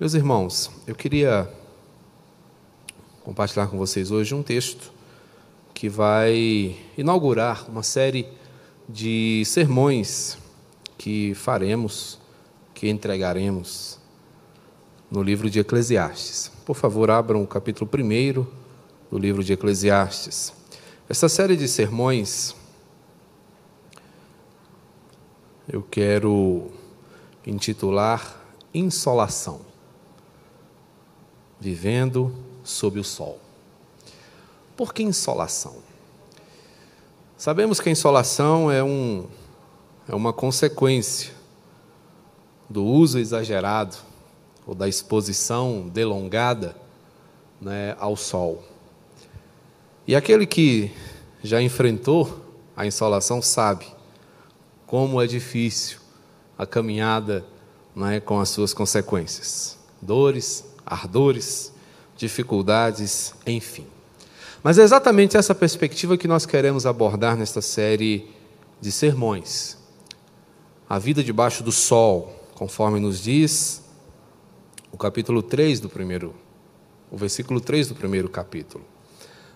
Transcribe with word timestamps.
Meus 0.00 0.14
irmãos, 0.14 0.70
eu 0.86 0.94
queria 0.94 1.46
compartilhar 3.22 3.66
com 3.66 3.76
vocês 3.76 4.10
hoje 4.10 4.34
um 4.34 4.42
texto 4.42 4.90
que 5.74 5.90
vai 5.90 6.74
inaugurar 6.96 7.68
uma 7.68 7.82
série 7.82 8.26
de 8.88 9.42
sermões 9.44 10.38
que 10.96 11.34
faremos, 11.34 12.18
que 12.72 12.88
entregaremos 12.88 13.98
no 15.10 15.22
livro 15.22 15.50
de 15.50 15.60
Eclesiastes. 15.60 16.50
Por 16.64 16.76
favor, 16.76 17.10
abram 17.10 17.42
o 17.42 17.46
capítulo 17.46 17.86
1 17.92 18.46
do 19.10 19.18
livro 19.18 19.44
de 19.44 19.52
Eclesiastes. 19.52 20.54
Essa 21.10 21.28
série 21.28 21.58
de 21.58 21.68
sermões 21.68 22.56
eu 25.68 25.82
quero 25.82 26.70
intitular 27.46 28.40
Insolação 28.72 29.68
Vivendo 31.60 32.34
sob 32.64 32.98
o 32.98 33.04
Sol. 33.04 33.38
Por 34.76 34.94
que 34.94 35.02
insolação? 35.02 35.76
Sabemos 37.36 37.80
que 37.80 37.88
a 37.88 37.92
insolação 37.92 38.70
é, 38.70 38.82
um, 38.82 39.26
é 40.08 40.14
uma 40.14 40.32
consequência 40.32 41.32
do 42.68 42.84
uso 42.84 43.18
exagerado 43.18 43.96
ou 44.66 44.74
da 44.74 44.88
exposição 44.88 45.88
delongada 45.88 46.76
né, 47.60 47.96
ao 47.98 48.16
sol. 48.16 48.62
E 50.06 50.14
aquele 50.14 50.46
que 50.46 50.92
já 51.42 51.60
enfrentou 51.60 52.44
a 52.76 52.86
insolação 52.86 53.42
sabe 53.42 53.86
como 54.86 55.20
é 55.20 55.26
difícil 55.26 55.98
a 56.56 56.66
caminhada 56.66 57.44
né, 57.94 58.20
com 58.20 58.38
as 58.38 58.48
suas 58.48 58.72
consequências: 58.72 59.78
dores, 60.00 60.64
ardores, 60.90 61.72
dificuldades, 62.16 63.32
enfim. 63.46 63.86
Mas 64.62 64.78
é 64.78 64.82
exatamente 64.82 65.36
essa 65.36 65.54
perspectiva 65.54 66.18
que 66.18 66.28
nós 66.28 66.44
queremos 66.44 66.84
abordar 66.84 67.36
nesta 67.36 67.62
série 67.62 68.28
de 68.80 68.92
sermões. 68.92 69.78
A 70.88 70.98
vida 70.98 71.22
debaixo 71.22 71.62
do 71.62 71.72
sol, 71.72 72.44
conforme 72.54 72.98
nos 73.00 73.22
diz 73.22 73.82
o 74.92 74.98
capítulo 74.98 75.42
3 75.42 75.80
do 75.80 75.88
primeiro, 75.88 76.34
o 77.10 77.16
versículo 77.16 77.60
3 77.60 77.88
do 77.88 77.94
primeiro 77.94 78.28
capítulo. 78.28 78.84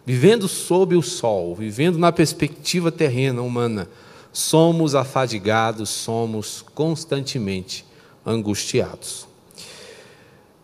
Vivendo 0.07 0.47
sob 0.49 0.97
o 0.97 1.03
sol, 1.03 1.55
vivendo 1.55 1.99
na 1.99 2.13
perspectiva 2.13 2.93
terrena 2.93 3.43
humana, 3.43 3.89
somos 4.33 4.95
afadigados, 4.95 5.91
somos 5.91 6.65
constantemente 6.75 7.85
angustiados. 8.25 9.27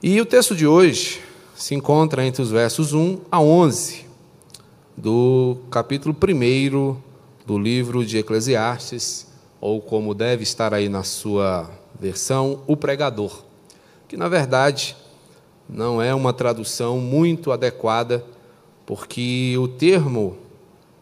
E 0.03 0.19
o 0.19 0.25
texto 0.25 0.57
de 0.57 0.67
hoje 0.67 1.21
se 1.55 1.75
encontra 1.75 2.25
entre 2.25 2.41
os 2.41 2.51
versos 2.51 2.95
1 2.95 3.19
a 3.31 3.39
11 3.39 4.07
do 4.97 5.59
capítulo 5.71 6.17
1 6.17 6.97
do 7.45 7.59
livro 7.59 8.03
de 8.03 8.17
Eclesiastes, 8.17 9.27
ou 9.61 9.79
como 9.79 10.15
deve 10.15 10.43
estar 10.43 10.73
aí 10.73 10.89
na 10.89 11.03
sua 11.03 11.71
versão, 12.01 12.63
o 12.67 12.79
pregador, 12.79 13.43
que 14.09 14.17
na 14.17 14.27
verdade 14.27 14.97
não 15.69 16.01
é 16.01 16.15
uma 16.15 16.33
tradução 16.33 16.97
muito 16.97 17.53
adequada 17.53 18.25
porque 18.87 19.55
o 19.59 19.69
termo 19.69 20.39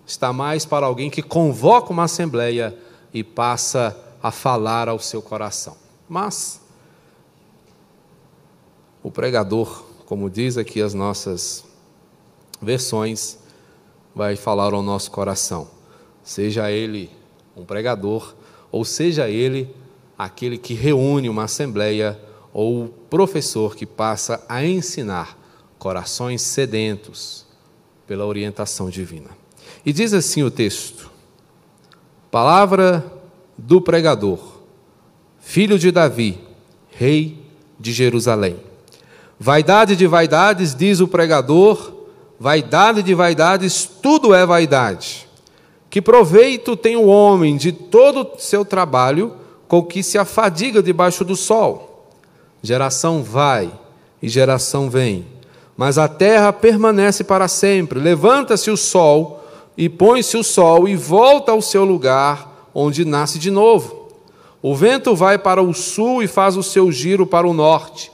está 0.05 0.33
mais 0.33 0.67
para 0.67 0.87
alguém 0.87 1.09
que 1.09 1.23
convoca 1.23 1.93
uma 1.93 2.03
assembleia 2.03 2.77
e 3.15 3.23
passa 3.23 3.97
a 4.21 4.33
falar 4.33 4.89
ao 4.89 4.99
seu 4.99 5.23
coração. 5.23 5.77
Mas 6.09 6.61
o 9.09 9.11
pregador, 9.11 9.84
como 10.05 10.28
diz 10.28 10.59
aqui 10.59 10.83
as 10.83 10.92
nossas 10.92 11.64
versões, 12.61 13.39
vai 14.14 14.37
falar 14.37 14.75
ao 14.75 14.83
nosso 14.83 15.11
coração. 15.11 15.67
Seja 16.23 16.70
ele 16.70 17.11
um 17.57 17.64
pregador, 17.64 18.35
ou 18.70 18.85
seja 18.85 19.27
ele 19.30 19.74
aquele 20.19 20.58
que 20.58 20.74
reúne 20.74 21.27
uma 21.27 21.45
assembleia, 21.45 22.20
ou 22.52 22.89
professor 23.08 23.74
que 23.74 23.86
passa 23.86 24.45
a 24.46 24.63
ensinar 24.63 25.39
corações 25.79 26.42
sedentos, 26.42 27.46
pela 28.07 28.27
orientação 28.27 28.90
divina. 28.90 29.30
E 29.86 29.90
diz 29.90 30.13
assim 30.13 30.42
o 30.42 30.51
texto: 30.51 31.11
Palavra 32.30 33.11
do 33.57 33.80
pregador, 33.80 34.58
filho 35.40 35.79
de 35.79 35.90
Davi, 35.90 36.39
rei 36.90 37.42
de 37.80 37.90
Jerusalém. 37.90 38.67
Vaidade 39.39 39.95
de 39.97 40.07
vaidades, 40.07 40.75
diz 40.75 41.01
o 41.01 41.09
pregador, 41.09 41.93
vaidade 42.39 43.03
de 43.03 43.15
vaidades, 43.15 43.89
tudo 44.03 44.35
é 44.35 44.45
vaidade. 44.45 45.29
Que 45.89 46.03
proveito 46.03 46.77
tem 46.77 46.97
o 46.97 47.07
homem 47.07 47.57
de 47.57 47.73
todo 47.73 48.23
o 48.23 48.39
seu 48.39 48.65
trabalho 48.65 49.35
com 49.67 49.83
que 49.83 50.03
se 50.03 50.19
afadiga 50.19 50.83
debaixo 50.83 51.25
do 51.25 51.37
sol? 51.37 52.09
Geração 52.63 53.23
vai 53.23 53.71
e 54.21 54.29
geração 54.29 54.91
vem 54.91 55.39
mas 55.79 55.97
a 55.97 56.09
terra 56.09 56.53
permanece 56.53 57.23
para 57.23 57.47
sempre. 57.47 58.01
Levanta-se 58.01 58.69
o 58.69 58.77
sol 58.77 59.45
e 59.77 59.89
põe-se 59.89 60.37
o 60.37 60.43
sol 60.43 60.89
e 60.89 60.97
volta 60.97 61.53
ao 61.53 61.63
seu 61.63 61.85
lugar, 61.85 62.69
onde 62.75 63.05
nasce 63.05 63.39
de 63.39 63.49
novo. 63.49 64.09
O 64.61 64.75
vento 64.75 65.15
vai 65.15 65.39
para 65.39 65.63
o 65.63 65.73
sul 65.73 66.20
e 66.20 66.27
faz 66.27 66.57
o 66.57 66.65
seu 66.65 66.91
giro 66.91 67.25
para 67.25 67.47
o 67.47 67.55
norte. 67.55 68.11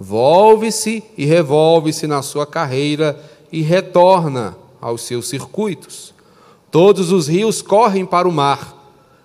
Volve-se 0.00 1.02
e 1.16 1.24
revolve-se 1.24 2.06
na 2.06 2.22
sua 2.22 2.46
carreira 2.46 3.20
e 3.50 3.62
retorna 3.62 4.56
aos 4.80 5.02
seus 5.02 5.28
circuitos. 5.28 6.14
Todos 6.70 7.10
os 7.10 7.26
rios 7.26 7.60
correm 7.60 8.06
para 8.06 8.28
o 8.28 8.32
mar, 8.32 8.76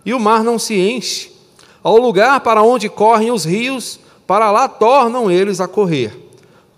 e 0.03 0.15
o 0.15 0.19
mar 0.19 0.43
não 0.43 0.57
se 0.57 0.73
enche. 0.73 1.31
Ao 1.83 1.97
lugar 1.97 2.39
para 2.39 2.63
onde 2.63 2.89
correm 2.89 3.29
os 3.29 3.45
rios, 3.45 3.99
para 4.25 4.49
lá 4.49 4.67
tornam 4.67 5.29
eles 5.29 5.61
a 5.61 5.67
correr. 5.67 6.31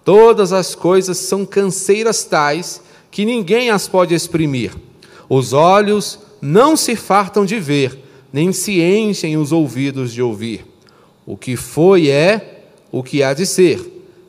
Todas 0.03 0.51
as 0.51 0.75
coisas 0.75 1.17
são 1.17 1.45
canseiras 1.45 2.25
tais 2.25 2.81
que 3.09 3.23
ninguém 3.23 3.69
as 3.69 3.88
pode 3.88 4.13
exprimir. 4.13 4.75
Os 5.29 5.53
olhos 5.53 6.19
não 6.41 6.75
se 6.75 6.97
fartam 6.97 7.45
de 7.45 7.62
ver, 7.62 7.97
nem 8.33 8.51
se 8.51 8.81
enchem 8.81 9.38
os 9.38 9.53
ouvidos 9.53 10.12
de 10.12 10.22
ouvir. 10.22 10.66
O 11.25 11.38
que 11.38 11.56
foi 11.56 12.09
é 12.09 12.54
o 12.95 13.03
que 13.03 13.22
há 13.22 13.33
de 13.33 13.45
ser, 13.45 13.81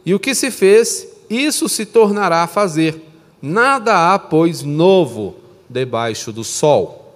e 0.04 0.14
o 0.14 0.18
que 0.18 0.34
se 0.34 0.50
fez, 0.50 1.06
isso 1.30 1.68
se 1.68 1.86
tornará 1.86 2.42
a 2.42 2.46
fazer. 2.48 3.00
Nada 3.40 4.12
há, 4.12 4.18
pois, 4.18 4.62
novo 4.62 5.36
debaixo 5.68 6.32
do 6.32 6.42
sol. 6.42 7.14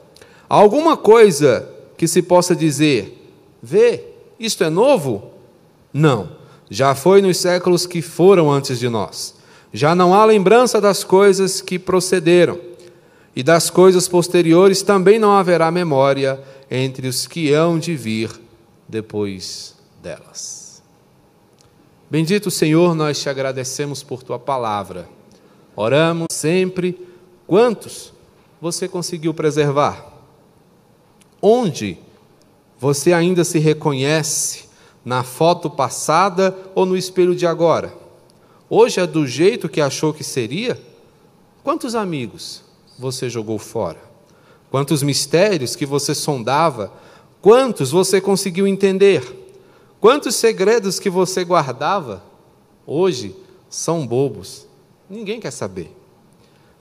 Alguma 0.49 0.97
coisa 0.97 1.69
que 1.97 2.06
se 2.06 2.22
possa 2.22 2.55
dizer, 2.55 3.33
vê, 3.62 4.05
isto 4.38 4.62
é 4.62 4.71
novo? 4.71 5.33
Não 5.93 6.41
já 6.71 6.94
foi 6.94 7.21
nos 7.21 7.38
séculos 7.38 7.84
que 7.84 8.00
foram 8.00 8.50
antes 8.50 8.78
de 8.78 8.88
nós. 8.88 9.34
Já 9.72 9.94
não 9.94 10.15
há 10.15 10.25
lembrança 10.25 10.81
das 10.81 11.03
coisas 11.03 11.61
que 11.61 11.78
procederam, 11.78 12.59
e 13.34 13.43
das 13.43 13.71
coisas 13.71 14.06
posteriores 14.06 14.82
também 14.82 15.19
não 15.19 15.32
haverá 15.32 15.71
memória 15.71 16.41
entre 16.71 17.09
os 17.09 17.27
que 17.27 17.53
hão 17.53 17.78
de 17.78 17.97
vir 17.97 18.31
depois 18.88 19.75
delas. 20.03 20.59
Bendito 22.10 22.50
Senhor, 22.50 22.93
nós 22.93 23.21
te 23.21 23.28
agradecemos 23.28 24.03
por 24.03 24.25
tua 24.25 24.37
palavra. 24.37 25.09
Oramos 25.76 26.26
sempre. 26.32 27.06
Quantos 27.47 28.12
você 28.60 28.88
conseguiu 28.88 29.32
preservar? 29.32 30.12
Onde 31.41 31.97
você 32.76 33.12
ainda 33.12 33.44
se 33.44 33.60
reconhece 33.60 34.65
na 35.04 35.22
foto 35.22 35.70
passada 35.70 36.56
ou 36.75 36.84
no 36.84 36.97
espelho 36.97 37.37
de 37.37 37.47
agora? 37.47 37.94
Hoje 38.69 38.99
é 38.99 39.06
do 39.06 39.25
jeito 39.25 39.69
que 39.69 39.81
achou 39.81 40.12
que 40.12 40.25
seria? 40.25 40.81
Quantos 41.62 41.94
amigos 41.94 42.64
você 42.99 43.31
jogou 43.31 43.58
fora? 43.58 44.00
Quantos 44.69 45.00
mistérios 45.05 45.76
que 45.76 45.87
você 45.87 46.12
sondava? 46.12 46.93
Quantos 47.40 47.93
você 47.93 48.20
conseguiu 48.20 48.67
entender? 48.67 49.39
Quantos 50.00 50.37
segredos 50.37 50.99
que 50.99 51.11
você 51.11 51.44
guardava? 51.44 52.25
Hoje 52.87 53.37
são 53.69 54.06
bobos. 54.06 54.67
Ninguém 55.08 55.38
quer 55.38 55.50
saber. 55.50 55.94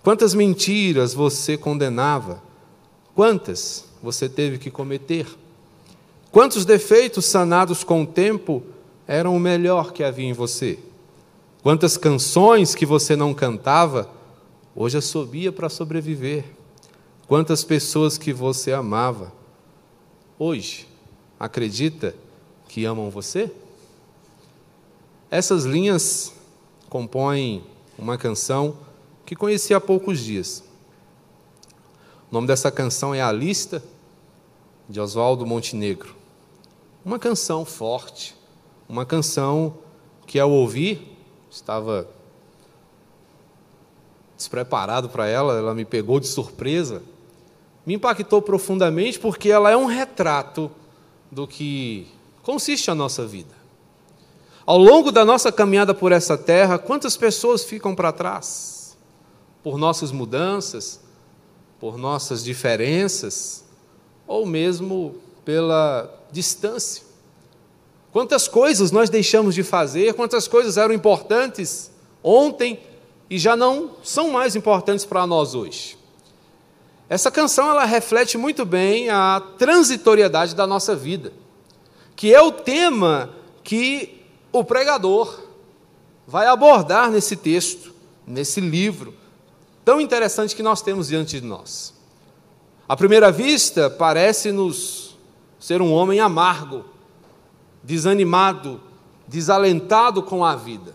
Quantas 0.02 0.34
mentiras 0.34 1.14
você 1.14 1.58
condenava? 1.58 2.42
Quantas 3.14 3.86
você 4.02 4.30
teve 4.30 4.58
que 4.58 4.72
cometer? 4.72 5.28
Quantos 6.32 6.64
defeitos 6.64 7.26
sanados 7.26 7.84
com 7.84 8.04
o 8.04 8.08
tempo 8.08 8.64
eram 9.06 9.36
o 9.36 9.40
melhor 9.40 9.92
que 9.92 10.04
havia 10.04 10.30
em 10.30 10.34
você? 10.34 10.80
Quantas 11.62 11.98
canções 11.98 12.74
que 12.74 12.86
você 12.86 13.18
não 13.18 13.34
cantava, 13.34 14.10
hoje 14.74 14.98
assobia 14.98 15.52
para 15.52 15.68
sobreviver? 15.68 16.46
Quantas 17.28 17.66
pessoas 17.66 18.18
que 18.18 18.32
você 18.32 18.72
amava, 18.72 19.34
hoje 20.38 20.88
acredita 21.38 22.16
que 22.70 22.86
amam 22.86 23.10
você? 23.10 23.52
Essas 25.30 25.66
linhas 25.66 26.32
compõem 26.88 27.64
uma 27.98 28.16
canção 28.18 28.78
que 29.26 29.36
conheci 29.36 29.74
há 29.74 29.82
poucos 29.82 30.20
dias. 30.20 30.64
O 32.32 32.34
nome 32.34 32.48
dessa 32.48 32.72
canção 32.72 33.14
é 33.14 33.22
A 33.22 33.32
Lista, 33.32 33.84
de 34.88 35.02
Oswaldo 35.02 35.46
Montenegro. 35.46 36.16
Uma 37.04 37.18
canção 37.18 37.66
forte, 37.66 38.36
uma 38.88 39.06
canção 39.06 39.74
que 40.28 40.40
ao 40.40 40.52
ouvir, 40.52 41.18
estava 41.50 42.08
despreparado 44.38 45.10
para 45.10 45.28
ela, 45.28 45.58
ela 45.58 45.74
me 45.74 45.86
pegou 45.86 46.20
de 46.20 46.28
surpresa, 46.28 47.02
me 47.84 47.96
impactou 47.96 48.42
profundamente 48.44 49.20
porque 49.20 49.50
ela 49.50 49.72
é 49.72 49.76
um 49.76 49.86
retrato 49.86 50.70
do 51.32 51.48
que 51.48 52.08
consiste 52.50 52.90
a 52.90 52.96
nossa 52.96 53.28
vida. 53.28 53.54
Ao 54.66 54.76
longo 54.76 55.12
da 55.12 55.24
nossa 55.24 55.52
caminhada 55.52 55.94
por 55.94 56.12
essa 56.12 56.36
terra, 56.36 56.80
quantas 56.80 57.16
pessoas 57.16 57.64
ficam 57.64 57.94
para 57.94 58.12
trás? 58.12 58.98
Por 59.62 59.78
nossas 59.78 60.12
mudanças, 60.12 61.00
por 61.80 61.96
nossas 61.96 62.44
diferenças, 62.44 63.64
ou 64.26 64.48
mesmo 64.48 65.14
pela 65.46 66.12
distância. 66.32 67.04
Quantas 68.12 68.48
coisas 68.48 68.90
nós 68.90 69.12
deixamos 69.12 69.54
de 69.54 69.62
fazer, 69.62 70.16
quantas 70.16 70.48
coisas 70.48 70.76
eram 70.76 70.92
importantes 70.96 71.92
ontem 72.24 72.80
e 73.30 73.38
já 73.38 73.56
não 73.56 73.92
são 74.02 74.32
mais 74.32 74.56
importantes 74.56 75.06
para 75.06 75.28
nós 75.28 75.54
hoje. 75.54 76.00
Essa 77.08 77.30
canção 77.30 77.70
ela 77.70 77.86
reflete 77.86 78.40
muito 78.40 78.66
bem 78.66 79.08
a 79.08 79.40
transitoriedade 79.60 80.56
da 80.56 80.66
nossa 80.66 80.96
vida, 80.96 81.32
que 82.20 82.36
é 82.36 82.42
o 82.42 82.52
tema 82.52 83.30
que 83.64 84.26
o 84.52 84.62
pregador 84.62 85.40
vai 86.28 86.48
abordar 86.48 87.10
nesse 87.10 87.38
texto, 87.38 87.94
nesse 88.28 88.60
livro 88.60 89.14
tão 89.86 90.02
interessante 90.02 90.54
que 90.54 90.62
nós 90.62 90.82
temos 90.82 91.08
diante 91.08 91.40
de 91.40 91.48
nós. 91.48 91.94
À 92.90 92.98
primeira 92.98 93.32
vista, 93.32 93.90
parece-nos 93.90 95.18
ser 95.62 95.82
um 95.82 95.94
homem 95.94 96.20
amargo, 96.20 96.84
desanimado, 97.82 98.82
desalentado 99.26 100.22
com 100.22 100.44
a 100.44 100.58
vida. 100.58 100.94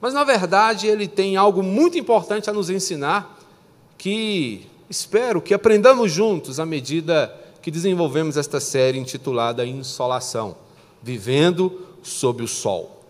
Mas, 0.00 0.12
na 0.12 0.24
verdade, 0.24 0.88
ele 0.88 1.06
tem 1.06 1.36
algo 1.36 1.62
muito 1.62 1.96
importante 1.96 2.50
a 2.50 2.52
nos 2.52 2.68
ensinar 2.68 3.38
que 3.96 4.66
espero 4.90 5.40
que 5.40 5.54
aprendamos 5.54 6.10
juntos 6.10 6.58
à 6.58 6.66
medida 6.66 7.28
que 7.28 7.45
desenvolvemos 7.70 8.36
esta 8.36 8.60
série 8.60 8.98
intitulada 8.98 9.64
Insolação 9.64 10.56
Vivendo 11.02 11.86
sob 12.02 12.42
o 12.42 12.48
Sol. 12.48 13.02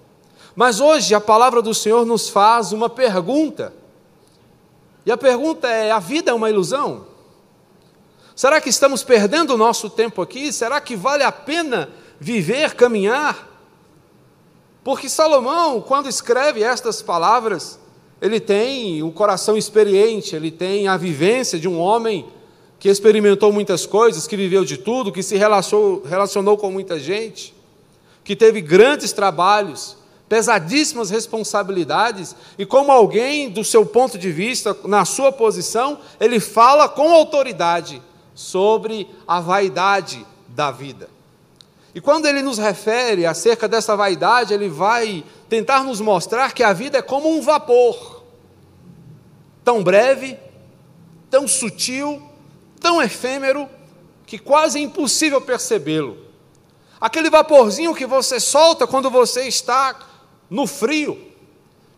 Mas 0.54 0.80
hoje 0.80 1.14
a 1.14 1.20
palavra 1.20 1.60
do 1.60 1.74
Senhor 1.74 2.06
nos 2.06 2.28
faz 2.28 2.72
uma 2.72 2.88
pergunta. 2.88 3.72
E 5.04 5.12
a 5.12 5.16
pergunta 5.16 5.68
é: 5.68 5.90
a 5.90 5.98
vida 5.98 6.30
é 6.30 6.34
uma 6.34 6.50
ilusão? 6.50 7.06
Será 8.34 8.60
que 8.60 8.68
estamos 8.68 9.02
perdendo 9.02 9.54
o 9.54 9.56
nosso 9.56 9.88
tempo 9.88 10.20
aqui? 10.20 10.52
Será 10.52 10.80
que 10.80 10.96
vale 10.96 11.22
a 11.22 11.32
pena 11.32 11.90
viver, 12.20 12.74
caminhar? 12.74 13.48
Porque 14.84 15.08
Salomão, 15.08 15.80
quando 15.80 16.08
escreve 16.08 16.62
estas 16.62 17.02
palavras, 17.02 17.78
ele 18.20 18.38
tem 18.38 19.02
um 19.02 19.10
coração 19.10 19.56
experiente, 19.56 20.36
ele 20.36 20.50
tem 20.50 20.86
a 20.86 20.96
vivência 20.96 21.58
de 21.58 21.68
um 21.68 21.78
homem 21.78 22.26
que 22.78 22.88
experimentou 22.88 23.52
muitas 23.52 23.86
coisas, 23.86 24.26
que 24.26 24.36
viveu 24.36 24.64
de 24.64 24.76
tudo, 24.76 25.12
que 25.12 25.22
se 25.22 25.36
relacionou, 25.36 26.02
relacionou 26.04 26.56
com 26.56 26.70
muita 26.70 26.98
gente, 26.98 27.54
que 28.22 28.36
teve 28.36 28.60
grandes 28.60 29.12
trabalhos, 29.12 29.96
pesadíssimas 30.28 31.08
responsabilidades, 31.08 32.34
e 32.58 32.66
como 32.66 32.90
alguém, 32.90 33.48
do 33.48 33.64
seu 33.64 33.86
ponto 33.86 34.18
de 34.18 34.30
vista, 34.30 34.76
na 34.84 35.04
sua 35.04 35.30
posição, 35.30 35.98
ele 36.20 36.40
fala 36.40 36.88
com 36.88 37.10
autoridade 37.12 38.02
sobre 38.34 39.08
a 39.26 39.40
vaidade 39.40 40.26
da 40.48 40.70
vida. 40.70 41.08
E 41.94 42.00
quando 42.00 42.26
ele 42.26 42.42
nos 42.42 42.58
refere 42.58 43.24
acerca 43.24 43.66
dessa 43.66 43.96
vaidade, 43.96 44.52
ele 44.52 44.68
vai 44.68 45.24
tentar 45.48 45.82
nos 45.82 45.98
mostrar 45.98 46.52
que 46.52 46.62
a 46.62 46.74
vida 46.74 46.98
é 46.98 47.02
como 47.02 47.30
um 47.30 47.40
vapor, 47.40 48.22
tão 49.64 49.82
breve, 49.82 50.36
tão 51.30 51.48
sutil, 51.48 52.20
tão 52.80 53.02
efêmero, 53.02 53.68
que 54.26 54.38
quase 54.38 54.78
é 54.78 54.82
impossível 54.82 55.40
percebê-lo. 55.40 56.18
Aquele 57.00 57.30
vaporzinho 57.30 57.94
que 57.94 58.06
você 58.06 58.40
solta 58.40 58.86
quando 58.86 59.10
você 59.10 59.48
está 59.48 59.98
no 60.48 60.66
frio, 60.66 61.18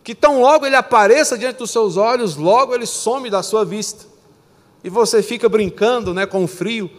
que 0.03 0.13
tão 0.13 0.41
logo 0.41 0.65
ele 0.65 0.75
apareça 0.75 1.37
diante 1.37 1.57
dos 1.57 1.71
seus 1.71 1.97
olhos, 1.97 2.35
logo 2.35 2.73
ele 2.73 2.85
some 2.85 3.29
da 3.29 3.43
sua 3.43 3.63
vista. 3.63 4.05
E 4.83 4.89
você 4.89 5.21
fica 5.21 5.47
brincando 5.49 6.13
né, 6.13 6.25
com 6.25 6.43
o 6.43 6.47
frio 6.47 6.89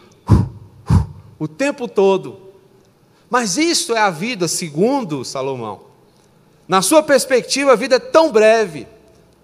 o 1.38 1.48
tempo 1.48 1.88
todo 1.88 2.50
mas 3.30 3.56
isso 3.56 3.94
é 3.94 4.00
a 4.00 4.10
vida, 4.10 4.48
segundo 4.48 5.24
Salomão. 5.24 5.82
Na 6.66 6.82
sua 6.82 7.00
perspectiva, 7.00 7.72
a 7.72 7.76
vida 7.76 7.94
é 7.94 8.00
tão 8.00 8.32
breve, 8.32 8.88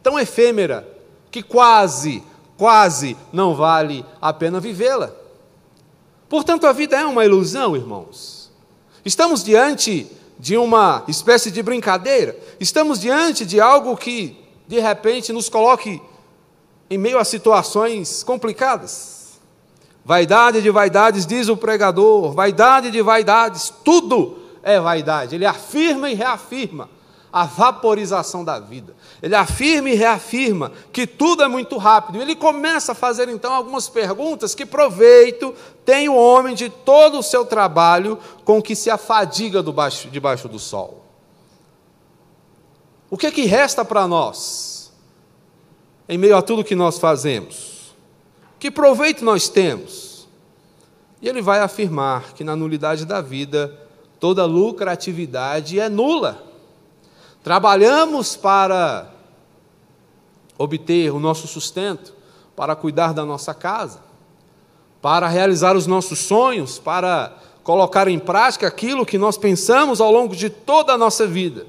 tão 0.02 0.18
efêmera, 0.18 0.86
que 1.30 1.40
quase, 1.40 2.22
quase 2.56 3.16
não 3.32 3.54
vale 3.54 4.04
a 4.20 4.32
pena 4.32 4.60
vivê-la. 4.60 5.12
Portanto, 6.28 6.66
a 6.66 6.72
vida 6.72 6.96
é 6.96 7.06
uma 7.06 7.24
ilusão, 7.24 7.76
irmãos. 7.76 8.50
Estamos 9.04 9.44
diante 9.44 10.10
de 10.38 10.56
uma 10.56 11.04
espécie 11.08 11.50
de 11.50 11.62
brincadeira, 11.62 12.36
estamos 12.60 13.00
diante 13.00 13.46
de 13.46 13.60
algo 13.60 13.96
que, 13.96 14.36
de 14.66 14.78
repente, 14.80 15.32
nos 15.32 15.48
coloque 15.48 16.00
em 16.90 16.98
meio 16.98 17.18
a 17.18 17.24
situações 17.24 18.22
complicadas. 18.22 19.38
Vaidade 20.04 20.62
de 20.62 20.70
vaidades, 20.70 21.26
diz 21.26 21.48
o 21.48 21.56
pregador, 21.56 22.32
vaidade 22.32 22.90
de 22.90 23.02
vaidades, 23.02 23.72
tudo 23.84 24.38
é 24.62 24.78
vaidade. 24.78 25.34
Ele 25.34 25.46
afirma 25.46 26.10
e 26.10 26.14
reafirma 26.14 26.88
a 27.32 27.44
vaporização 27.44 28.44
da 28.44 28.58
vida. 28.58 28.94
Ele 29.22 29.34
afirma 29.34 29.90
e 29.90 29.94
reafirma 29.94 30.72
que 30.92 31.06
tudo 31.06 31.42
é 31.42 31.48
muito 31.48 31.76
rápido. 31.76 32.20
Ele 32.20 32.34
começa 32.34 32.92
a 32.92 32.94
fazer 32.94 33.28
então 33.28 33.52
algumas 33.52 33.88
perguntas: 33.88 34.54
que 34.54 34.64
proveito 34.64 35.54
tem 35.84 36.08
o 36.08 36.14
homem 36.14 36.54
de 36.54 36.68
todo 36.68 37.18
o 37.18 37.22
seu 37.22 37.44
trabalho 37.44 38.18
com 38.44 38.62
que 38.62 38.74
se 38.74 38.90
afadiga 38.90 39.62
debaixo, 39.62 40.08
debaixo 40.08 40.48
do 40.48 40.58
sol? 40.58 41.04
O 43.10 43.16
que 43.16 43.26
é 43.26 43.30
que 43.30 43.44
resta 43.44 43.84
para 43.84 44.06
nós 44.06 44.92
em 46.08 46.18
meio 46.18 46.36
a 46.36 46.42
tudo 46.42 46.64
que 46.64 46.74
nós 46.74 46.98
fazemos? 46.98 47.94
Que 48.58 48.70
proveito 48.70 49.24
nós 49.24 49.48
temos? 49.48 50.26
E 51.20 51.28
ele 51.28 51.40
vai 51.40 51.60
afirmar 51.60 52.34
que 52.34 52.44
na 52.44 52.54
nulidade 52.54 53.04
da 53.04 53.20
vida, 53.20 53.76
toda 54.18 54.44
lucratividade 54.44 55.78
é 55.80 55.88
nula. 55.88 56.42
Trabalhamos 57.46 58.34
para 58.34 59.08
obter 60.58 61.12
o 61.12 61.20
nosso 61.20 61.46
sustento, 61.46 62.12
para 62.56 62.74
cuidar 62.74 63.14
da 63.14 63.24
nossa 63.24 63.54
casa, 63.54 64.00
para 65.00 65.28
realizar 65.28 65.76
os 65.76 65.86
nossos 65.86 66.18
sonhos, 66.18 66.80
para 66.80 67.36
colocar 67.62 68.08
em 68.08 68.18
prática 68.18 68.66
aquilo 68.66 69.06
que 69.06 69.16
nós 69.16 69.38
pensamos 69.38 70.00
ao 70.00 70.10
longo 70.10 70.34
de 70.34 70.50
toda 70.50 70.94
a 70.94 70.98
nossa 70.98 71.24
vida. 71.24 71.68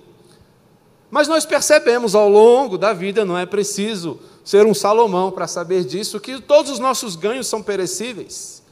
Mas 1.11 1.27
nós 1.27 1.45
percebemos 1.45 2.15
ao 2.15 2.27
longo 2.27 2.75
da 2.75 2.91
vida, 2.91 3.23
não 3.23 3.37
é 3.37 3.45
preciso 3.45 4.19
ser 4.43 4.65
um 4.65 4.73
Salomão 4.73 5.29
para 5.29 5.45
saber 5.45 5.83
disso, 5.83 6.19
que 6.19 6.41
todos 6.41 6.71
os 6.71 6.79
nossos 6.79 7.15
ganhos 7.15 7.45
são 7.45 7.61
perecíveis. 7.61 8.63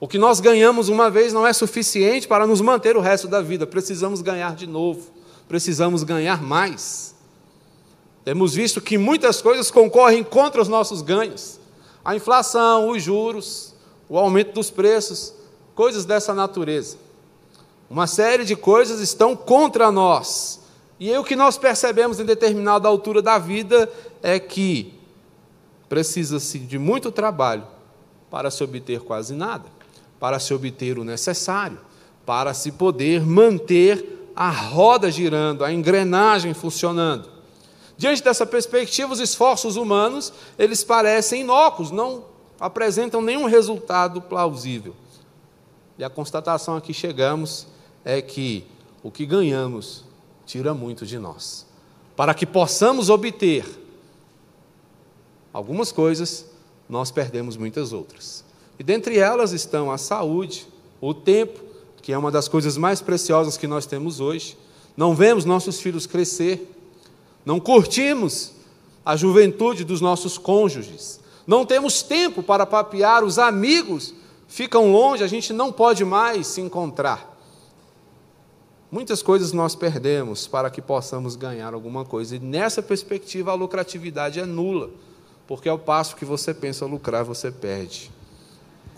O 0.00 0.08
que 0.08 0.18
nós 0.18 0.40
ganhamos 0.40 0.88
uma 0.88 1.08
vez 1.08 1.32
não 1.32 1.46
é 1.46 1.52
suficiente 1.52 2.26
para 2.26 2.44
nos 2.44 2.60
manter 2.60 2.96
o 2.96 3.00
resto 3.00 3.28
da 3.28 3.40
vida, 3.40 3.68
precisamos 3.68 4.20
ganhar 4.20 4.56
de 4.56 4.66
novo, 4.66 5.19
precisamos 5.50 6.04
ganhar 6.04 6.40
mais. 6.40 7.12
Temos 8.24 8.54
visto 8.54 8.80
que 8.80 8.96
muitas 8.96 9.42
coisas 9.42 9.68
concorrem 9.68 10.22
contra 10.22 10.62
os 10.62 10.68
nossos 10.68 11.02
ganhos: 11.02 11.58
a 12.04 12.14
inflação, 12.14 12.88
os 12.88 13.02
juros, 13.02 13.74
o 14.08 14.16
aumento 14.16 14.52
dos 14.52 14.70
preços, 14.70 15.34
coisas 15.74 16.04
dessa 16.04 16.32
natureza. 16.32 16.98
Uma 17.90 18.06
série 18.06 18.44
de 18.44 18.54
coisas 18.54 19.00
estão 19.00 19.34
contra 19.34 19.90
nós. 19.90 20.60
E 21.00 21.10
aí, 21.10 21.18
o 21.18 21.24
que 21.24 21.34
nós 21.34 21.58
percebemos 21.58 22.20
em 22.20 22.24
determinada 22.24 22.86
altura 22.86 23.20
da 23.20 23.36
vida 23.36 23.90
é 24.22 24.38
que 24.38 24.94
precisa-se 25.88 26.60
de 26.60 26.78
muito 26.78 27.10
trabalho 27.10 27.66
para 28.30 28.52
se 28.52 28.62
obter 28.62 29.00
quase 29.00 29.34
nada, 29.34 29.64
para 30.20 30.38
se 30.38 30.54
obter 30.54 30.96
o 30.96 31.02
necessário, 31.02 31.80
para 32.24 32.54
se 32.54 32.70
poder 32.70 33.26
manter 33.26 34.19
a 34.34 34.50
roda 34.50 35.10
girando, 35.10 35.64
a 35.64 35.72
engrenagem 35.72 36.54
funcionando. 36.54 37.28
Diante 37.96 38.22
dessa 38.22 38.46
perspectiva, 38.46 39.12
os 39.12 39.20
esforços 39.20 39.76
humanos, 39.76 40.32
eles 40.58 40.82
parecem 40.82 41.42
inócuos, 41.42 41.90
não 41.90 42.24
apresentam 42.58 43.20
nenhum 43.20 43.46
resultado 43.46 44.22
plausível. 44.22 44.94
E 45.98 46.04
a 46.04 46.08
constatação 46.08 46.76
a 46.76 46.80
que 46.80 46.94
chegamos 46.94 47.66
é 48.04 48.22
que 48.22 48.64
o 49.02 49.10
que 49.10 49.26
ganhamos 49.26 50.04
tira 50.46 50.72
muito 50.72 51.04
de 51.04 51.18
nós. 51.18 51.66
Para 52.16 52.34
que 52.34 52.46
possamos 52.46 53.10
obter 53.10 53.66
algumas 55.52 55.92
coisas, 55.92 56.46
nós 56.88 57.10
perdemos 57.10 57.56
muitas 57.56 57.92
outras. 57.92 58.44
E 58.78 58.82
dentre 58.82 59.18
elas 59.18 59.52
estão 59.52 59.90
a 59.90 59.98
saúde, 59.98 60.66
o 61.00 61.12
tempo, 61.12 61.60
que 62.10 62.14
é 62.14 62.18
uma 62.18 62.32
das 62.32 62.48
coisas 62.48 62.76
mais 62.76 63.00
preciosas 63.00 63.56
que 63.56 63.68
nós 63.68 63.86
temos 63.86 64.18
hoje. 64.18 64.58
Não 64.96 65.14
vemos 65.14 65.44
nossos 65.44 65.78
filhos 65.80 66.08
crescer, 66.08 66.68
não 67.46 67.60
curtimos 67.60 68.50
a 69.06 69.14
juventude 69.14 69.84
dos 69.84 70.00
nossos 70.00 70.36
cônjuges, 70.36 71.20
não 71.46 71.64
temos 71.64 72.02
tempo 72.02 72.42
para 72.42 72.66
papear, 72.66 73.22
os 73.22 73.38
amigos 73.38 74.12
ficam 74.48 74.90
longe, 74.90 75.22
a 75.22 75.28
gente 75.28 75.52
não 75.52 75.70
pode 75.70 76.04
mais 76.04 76.48
se 76.48 76.60
encontrar. 76.60 77.32
Muitas 78.90 79.22
coisas 79.22 79.52
nós 79.52 79.76
perdemos 79.76 80.48
para 80.48 80.68
que 80.68 80.82
possamos 80.82 81.36
ganhar 81.36 81.74
alguma 81.74 82.04
coisa, 82.04 82.34
e 82.34 82.40
nessa 82.40 82.82
perspectiva 82.82 83.52
a 83.52 83.54
lucratividade 83.54 84.40
é 84.40 84.44
nula, 84.44 84.90
porque 85.46 85.68
ao 85.68 85.78
passo 85.78 86.16
que 86.16 86.24
você 86.24 86.52
pensa 86.52 86.84
lucrar, 86.86 87.22
você 87.22 87.52
perde 87.52 88.10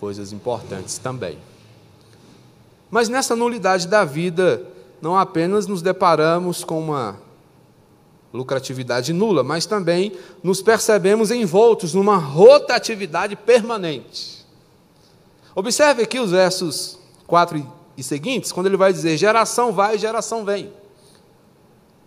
coisas 0.00 0.32
importantes 0.32 0.96
também. 0.96 1.51
Mas 2.92 3.08
nessa 3.08 3.34
nulidade 3.34 3.88
da 3.88 4.04
vida, 4.04 4.66
não 5.00 5.16
apenas 5.16 5.66
nos 5.66 5.80
deparamos 5.80 6.62
com 6.62 6.78
uma 6.78 7.18
lucratividade 8.30 9.14
nula, 9.14 9.42
mas 9.42 9.64
também 9.64 10.12
nos 10.42 10.60
percebemos 10.60 11.30
envoltos 11.30 11.94
numa 11.94 12.18
rotatividade 12.18 13.34
permanente. 13.34 14.44
Observe 15.54 16.02
aqui 16.02 16.20
os 16.20 16.32
versos 16.32 16.98
4 17.26 17.66
e 17.96 18.02
seguintes, 18.02 18.52
quando 18.52 18.66
ele 18.66 18.76
vai 18.76 18.92
dizer: 18.92 19.16
geração 19.16 19.72
vai, 19.72 19.96
geração 19.96 20.44
vem. 20.44 20.70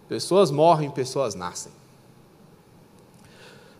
Pessoas 0.07 0.51
morrem, 0.51 0.91
pessoas 0.91 1.33
nascem. 1.33 1.71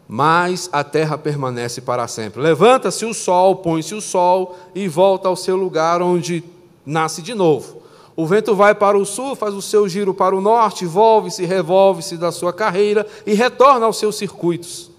Mas 0.08 0.68
a 0.72 0.84
terra 0.84 1.20
permanece 1.20 1.82
para 1.82 2.08
sempre. 2.08 2.42
Levanta-se 2.42 3.06
o 3.06 3.14
sol, 3.14 3.58
põe-se 3.58 3.94
o 3.94 4.02
sol 4.02 4.58
e 4.74 4.88
volta 4.88 5.28
ao 5.28 5.36
seu 5.36 5.56
lugar 5.56 6.02
onde 6.02 6.44
nasce 6.86 7.22
de 7.22 7.34
novo. 7.34 7.84
O 8.16 8.26
vento 8.26 8.56
vai 8.56 8.74
para 8.74 8.98
o 8.98 9.06
sul, 9.06 9.36
faz 9.36 9.54
o 9.54 9.62
seu 9.62 9.90
giro 9.90 10.14
para 10.14 10.36
o 10.36 10.42
norte, 10.42 10.86
volve-se, 10.86 11.46
revolve-se 11.46 12.16
da 12.16 12.32
sua 12.32 12.54
carreira 12.54 13.06
e 13.26 13.34
retorna 13.34 13.86
aos 13.86 13.98
seus 13.98 14.16
circuitos. 14.16 14.90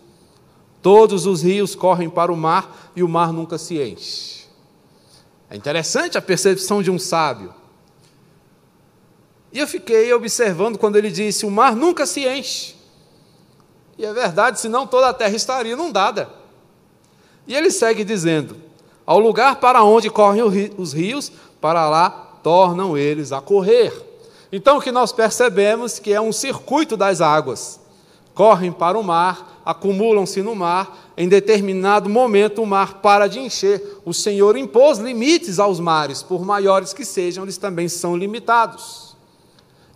Todos 0.83 1.25
os 1.27 1.43
rios 1.43 1.75
correm 1.75 2.11
para 2.11 2.33
o 2.33 2.37
mar 2.37 2.93
e 2.95 3.03
o 3.03 3.09
mar 3.09 3.33
nunca 3.33 3.57
se 3.57 3.81
enche. 3.81 4.47
É 5.49 5.57
interessante 5.57 6.19
a 6.19 6.23
percepção 6.23 6.83
de 6.83 6.91
um 6.91 6.99
sábio. 6.99 7.55
E 9.53 9.59
eu 9.59 9.67
fiquei 9.67 10.13
observando 10.13 10.77
quando 10.77 10.97
ele 10.97 11.11
disse: 11.11 11.47
o 11.47 11.51
mar 11.51 11.75
nunca 11.75 12.05
se 12.05 12.27
enche. 12.29 12.77
E 13.97 14.05
é 14.05 14.13
verdade, 14.13 14.61
senão 14.61 14.87
toda 14.87 15.09
a 15.09 15.15
terra 15.15 15.35
estaria 15.35 15.73
inundada. 15.73 16.29
E 17.47 17.55
ele 17.55 17.71
segue 17.71 18.05
dizendo: 18.05 18.57
ao 19.07 19.21
lugar 19.21 19.57
para 19.57 19.85
onde 19.85 20.11
correm 20.11 20.43
os 20.77 20.93
rios, 20.93 21.31
para 21.61 21.89
lá 21.89 22.11
tornam 22.43 22.99
eles 22.99 23.33
a 23.33 23.41
correr. 23.41 23.93
Então 24.51 24.79
o 24.79 24.81
que 24.81 24.93
nós 24.93 25.13
percebemos 25.13 25.99
que 25.99 26.13
é 26.13 26.21
um 26.21 26.33
circuito 26.33 26.97
das 26.97 27.21
águas. 27.21 27.81
Correm 28.35 28.71
para 28.71 28.99
o 28.99 29.03
mar, 29.03 29.61
acumulam-se 29.65 30.43
no 30.43 30.55
mar, 30.55 31.13
em 31.17 31.29
determinado 31.29 32.11
momento 32.11 32.63
o 32.63 32.67
mar 32.67 33.01
para 33.01 33.27
de 33.27 33.39
encher. 33.39 34.01
O 34.05 34.13
Senhor 34.13 34.57
impôs 34.57 34.99
limites 34.99 35.59
aos 35.59 35.81
mares, 35.81 36.23
por 36.23 36.45
maiores 36.45 36.93
que 36.93 37.05
sejam, 37.05 37.45
eles 37.45 37.57
também 37.57 37.89
são 37.89 38.17
limitados. 38.17 39.17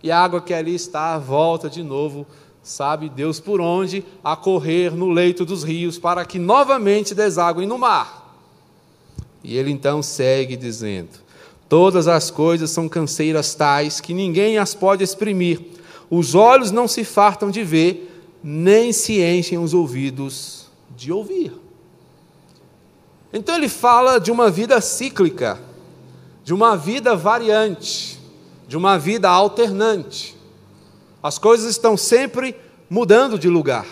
E 0.01 0.11
a 0.11 0.19
água 0.19 0.41
que 0.41 0.53
ali 0.53 0.73
está 0.73 1.17
volta 1.19 1.69
de 1.69 1.83
novo, 1.83 2.25
sabe 2.63 3.09
Deus 3.09 3.39
por 3.39 3.61
onde, 3.61 4.03
a 4.23 4.35
correr 4.35 4.91
no 4.91 5.09
leito 5.09 5.45
dos 5.45 5.63
rios, 5.63 5.99
para 5.99 6.25
que 6.25 6.39
novamente 6.39 7.13
desaguem 7.13 7.67
no 7.67 7.77
mar. 7.77 8.20
E 9.43 9.57
ele 9.57 9.71
então 9.71 10.01
segue 10.01 10.55
dizendo: 10.55 11.09
Todas 11.67 12.07
as 12.07 12.29
coisas 12.29 12.69
são 12.69 12.89
canseiras 12.89 13.55
tais 13.55 14.01
que 14.01 14.13
ninguém 14.13 14.57
as 14.57 14.75
pode 14.75 15.03
exprimir. 15.03 15.61
Os 16.09 16.35
olhos 16.35 16.71
não 16.71 16.87
se 16.87 17.03
fartam 17.03 17.49
de 17.49 17.63
ver, 17.63 18.25
nem 18.43 18.91
se 18.91 19.21
enchem 19.21 19.57
os 19.57 19.73
ouvidos 19.73 20.67
de 20.97 21.11
ouvir. 21.11 21.53
Então 23.31 23.55
ele 23.55 23.69
fala 23.69 24.19
de 24.19 24.31
uma 24.31 24.51
vida 24.51 24.81
cíclica, 24.81 25.57
de 26.43 26.53
uma 26.53 26.75
vida 26.75 27.15
variante, 27.15 28.19
de 28.67 28.75
uma 28.75 28.99
vida 28.99 29.29
alternante. 29.29 30.35
As 31.23 31.37
coisas 31.37 31.69
estão 31.69 31.95
sempre 31.95 32.55
mudando 32.89 33.39
de 33.39 33.47
lugar. 33.47 33.85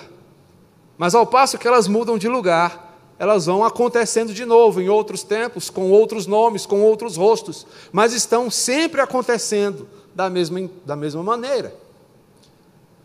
Mas 0.97 1.15
ao 1.15 1.25
passo 1.25 1.57
que 1.57 1.67
elas 1.67 1.87
mudam 1.87 2.17
de 2.17 2.27
lugar, 2.27 2.88
elas 3.19 3.45
vão 3.45 3.65
acontecendo 3.65 4.33
de 4.33 4.45
novo 4.45 4.79
em 4.79 4.87
outros 4.87 5.23
tempos, 5.23 5.69
com 5.69 5.91
outros 5.91 6.25
nomes, 6.25 6.65
com 6.65 6.81
outros 6.81 7.17
rostos, 7.17 7.67
mas 7.91 8.13
estão 8.13 8.49
sempre 8.49 9.01
acontecendo 9.01 9.85
da 10.15 10.29
mesma, 10.29 10.69
da 10.85 10.95
mesma 10.95 11.21
maneira. 11.21 11.75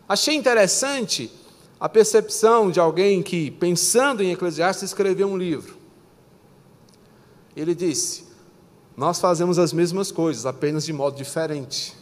Achei 0.07 0.33
interessante 0.33 1.29
a 1.77 1.89
percepção 1.89 2.71
de 2.71 2.79
alguém 2.79 3.21
que, 3.21 3.51
pensando 3.51 4.23
em 4.23 4.31
Eclesiastes, 4.31 4.83
escreveu 4.83 5.27
um 5.27 5.37
livro. 5.37 5.75
Ele 7.53 7.75
disse: 7.75 8.23
Nós 8.95 9.19
fazemos 9.19 9.59
as 9.59 9.73
mesmas 9.73 10.13
coisas, 10.13 10.45
apenas 10.45 10.85
de 10.85 10.93
modo 10.93 11.17
diferente. 11.17 11.93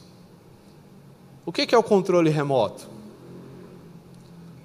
O 1.43 1.51
que 1.51 1.74
é 1.74 1.77
o 1.77 1.84
controle 1.84 2.29
remoto? 2.29 2.92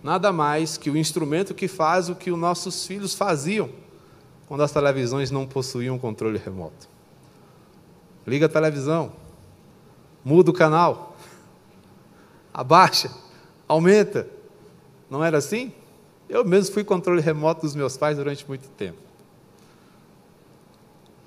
Nada 0.03 0.33
mais 0.33 0.77
que 0.77 0.91
o 0.91 0.97
instrumento 0.97 1.55
que 1.55 1.69
faz 1.69 2.09
o 2.09 2.15
que 2.15 2.31
os 2.31 2.39
nossos 2.39 2.87
filhos 2.87 3.15
faziam 3.15 3.71
quando 4.47 4.63
as 4.63 4.73
televisões 4.73 5.31
não 5.31 5.47
possuíam 5.47 5.99
controle 5.99 6.39
remoto. 6.39 6.89
Liga 8.27 8.47
a 8.47 8.49
televisão, 8.49 9.13
muda 10.25 10.51
o 10.51 10.55
canal, 10.55 11.17
abaixa, 12.53 13.11
aumenta. 13.67 14.29
Não 15.11 15.25
era 15.25 15.39
assim? 15.39 15.73
Eu 16.29 16.45
mesmo 16.45 16.75
fui 16.75 16.85
controle 16.85 17.21
remoto 17.21 17.63
dos 17.63 17.75
meus 17.75 17.97
pais 17.97 18.17
durante 18.17 18.47
muito 18.47 18.69
tempo. 18.71 18.99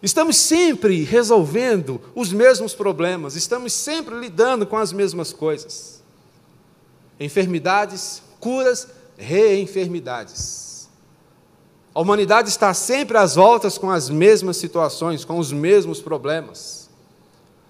Estamos 0.01 0.35
sempre 0.35 1.03
resolvendo 1.03 2.01
os 2.15 2.33
mesmos 2.33 2.73
problemas, 2.73 3.35
estamos 3.35 3.71
sempre 3.71 4.19
lidando 4.19 4.65
com 4.65 4.77
as 4.77 4.91
mesmas 4.91 5.31
coisas. 5.31 6.01
Enfermidades, 7.19 8.23
curas, 8.41 8.89
reenfermidades. 9.17 10.89
A 11.95 12.01
humanidade 12.01 12.49
está 12.49 12.73
sempre 12.73 13.17
às 13.17 13.35
voltas 13.35 13.77
com 13.77 13.89
as 13.89 14.09
mesmas 14.09 14.57
situações, 14.57 15.23
com 15.23 15.39
os 15.39 15.53
mesmos 15.53 16.01
problemas. 16.01 16.89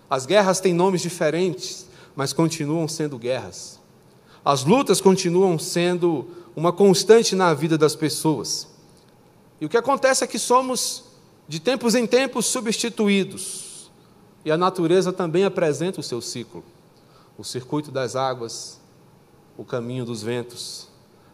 As 0.10 0.26
guerras 0.26 0.60
têm 0.60 0.74
nomes 0.74 1.02
diferentes, 1.02 1.86
mas 2.16 2.34
continuam 2.34 2.88
sendo 2.88 3.20
guerras. 3.20 3.80
As 4.44 4.64
lutas 4.64 5.00
continuam 5.00 5.60
sendo 5.60 6.28
uma 6.56 6.74
constante 6.74 7.36
na 7.36 7.54
vida 7.54 7.78
das 7.78 7.96
pessoas. 7.96 8.68
E 9.60 9.66
o 9.66 9.70
que 9.70 9.78
acontece 9.78 10.24
é 10.24 10.28
que 10.28 10.40
somos, 10.40 11.04
de 11.48 11.60
tempos 11.60 11.94
em 11.94 12.08
tempos, 12.08 12.48
substituídos. 12.48 13.92
E 14.44 14.52
a 14.52 14.58
natureza 14.58 15.14
também 15.14 15.44
apresenta 15.44 16.00
o 16.00 16.04
seu 16.04 16.22
ciclo 16.22 16.64
o 17.38 17.44
circuito 17.44 17.92
das 17.92 18.16
águas, 18.16 18.80
o 19.58 19.64
caminho 19.64 20.06
dos 20.06 20.24
ventos, 20.24 20.88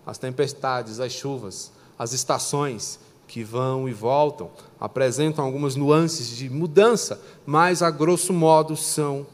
as 0.05 0.17
tempestades, 0.17 0.99
as 0.99 1.11
chuvas, 1.11 1.71
as 1.97 2.13
estações 2.13 2.99
que 3.27 3.43
vão 3.43 3.89
e 3.89 3.93
voltam, 3.93 4.49
apresentam 4.79 5.43
algumas 5.43 5.75
nuances 5.75 6.29
de 6.29 6.49
mudança, 6.49 7.21
mas 7.45 7.81
a 7.81 7.91
grosso 7.91 8.31
modo 8.31 8.75
são 8.77 9.27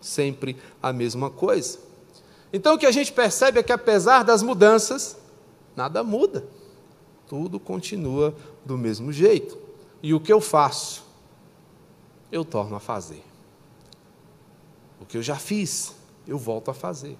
sempre 0.00 0.56
a 0.82 0.92
mesma 0.92 1.30
coisa. 1.30 1.78
Então 2.52 2.74
o 2.74 2.78
que 2.78 2.86
a 2.86 2.92
gente 2.92 3.12
percebe 3.12 3.58
é 3.58 3.62
que 3.62 3.72
apesar 3.72 4.22
das 4.22 4.42
mudanças, 4.42 5.16
nada 5.76 6.02
muda. 6.02 6.46
Tudo 7.26 7.58
continua 7.58 8.34
do 8.64 8.78
mesmo 8.78 9.12
jeito. 9.12 9.58
E 10.02 10.14
o 10.14 10.20
que 10.20 10.32
eu 10.32 10.40
faço? 10.40 11.04
Eu 12.30 12.44
torno 12.44 12.76
a 12.76 12.80
fazer. 12.80 13.24
O 15.00 15.06
que 15.06 15.16
eu 15.16 15.22
já 15.22 15.36
fiz, 15.36 15.94
eu 16.26 16.38
volto 16.38 16.70
a 16.70 16.74
fazer. 16.74 17.18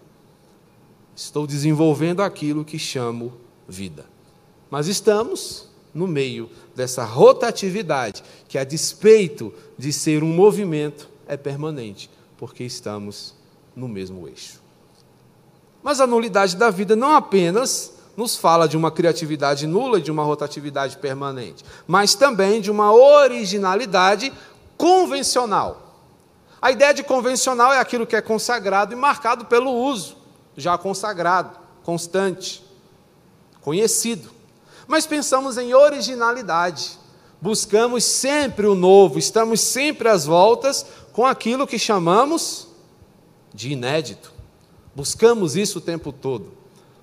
Estou 1.16 1.46
desenvolvendo 1.46 2.22
aquilo 2.22 2.64
que 2.64 2.78
chamo 2.78 3.32
vida. 3.68 4.04
Mas 4.70 4.88
estamos 4.88 5.68
no 5.94 6.08
meio 6.08 6.50
dessa 6.74 7.04
rotatividade, 7.04 8.24
que 8.48 8.58
a 8.58 8.64
despeito 8.64 9.54
de 9.78 9.92
ser 9.92 10.24
um 10.24 10.32
movimento, 10.32 11.08
é 11.26 11.36
permanente, 11.36 12.10
porque 12.36 12.64
estamos 12.64 13.34
no 13.74 13.88
mesmo 13.88 14.28
eixo. 14.28 14.60
Mas 15.82 16.00
a 16.00 16.06
nulidade 16.06 16.56
da 16.56 16.70
vida 16.70 16.96
não 16.96 17.14
apenas 17.14 17.94
nos 18.16 18.36
fala 18.36 18.68
de 18.68 18.76
uma 18.76 18.90
criatividade 18.90 19.66
nula 19.66 19.98
e 19.98 20.02
de 20.02 20.10
uma 20.10 20.22
rotatividade 20.22 20.96
permanente, 20.98 21.64
mas 21.86 22.14
também 22.14 22.60
de 22.60 22.70
uma 22.70 22.92
originalidade 22.92 24.32
convencional. 24.76 26.02
A 26.60 26.70
ideia 26.70 26.94
de 26.94 27.02
convencional 27.02 27.72
é 27.72 27.78
aquilo 27.78 28.06
que 28.06 28.16
é 28.16 28.22
consagrado 28.22 28.92
e 28.92 28.96
marcado 28.96 29.44
pelo 29.44 29.70
uso, 29.70 30.16
já 30.56 30.76
consagrado, 30.78 31.58
constante, 31.82 32.64
conhecido. 33.60 34.30
Mas 34.86 35.06
pensamos 35.06 35.56
em 35.56 35.74
originalidade. 35.74 36.98
Buscamos 37.40 38.04
sempre 38.04 38.66
o 38.66 38.74
novo, 38.74 39.18
estamos 39.18 39.60
sempre 39.60 40.08
às 40.08 40.24
voltas 40.24 40.86
com 41.12 41.26
aquilo 41.26 41.66
que 41.66 41.78
chamamos 41.78 42.68
de 43.52 43.72
inédito. 43.72 44.32
Buscamos 44.94 45.56
isso 45.56 45.78
o 45.78 45.82
tempo 45.82 46.12
todo. 46.12 46.52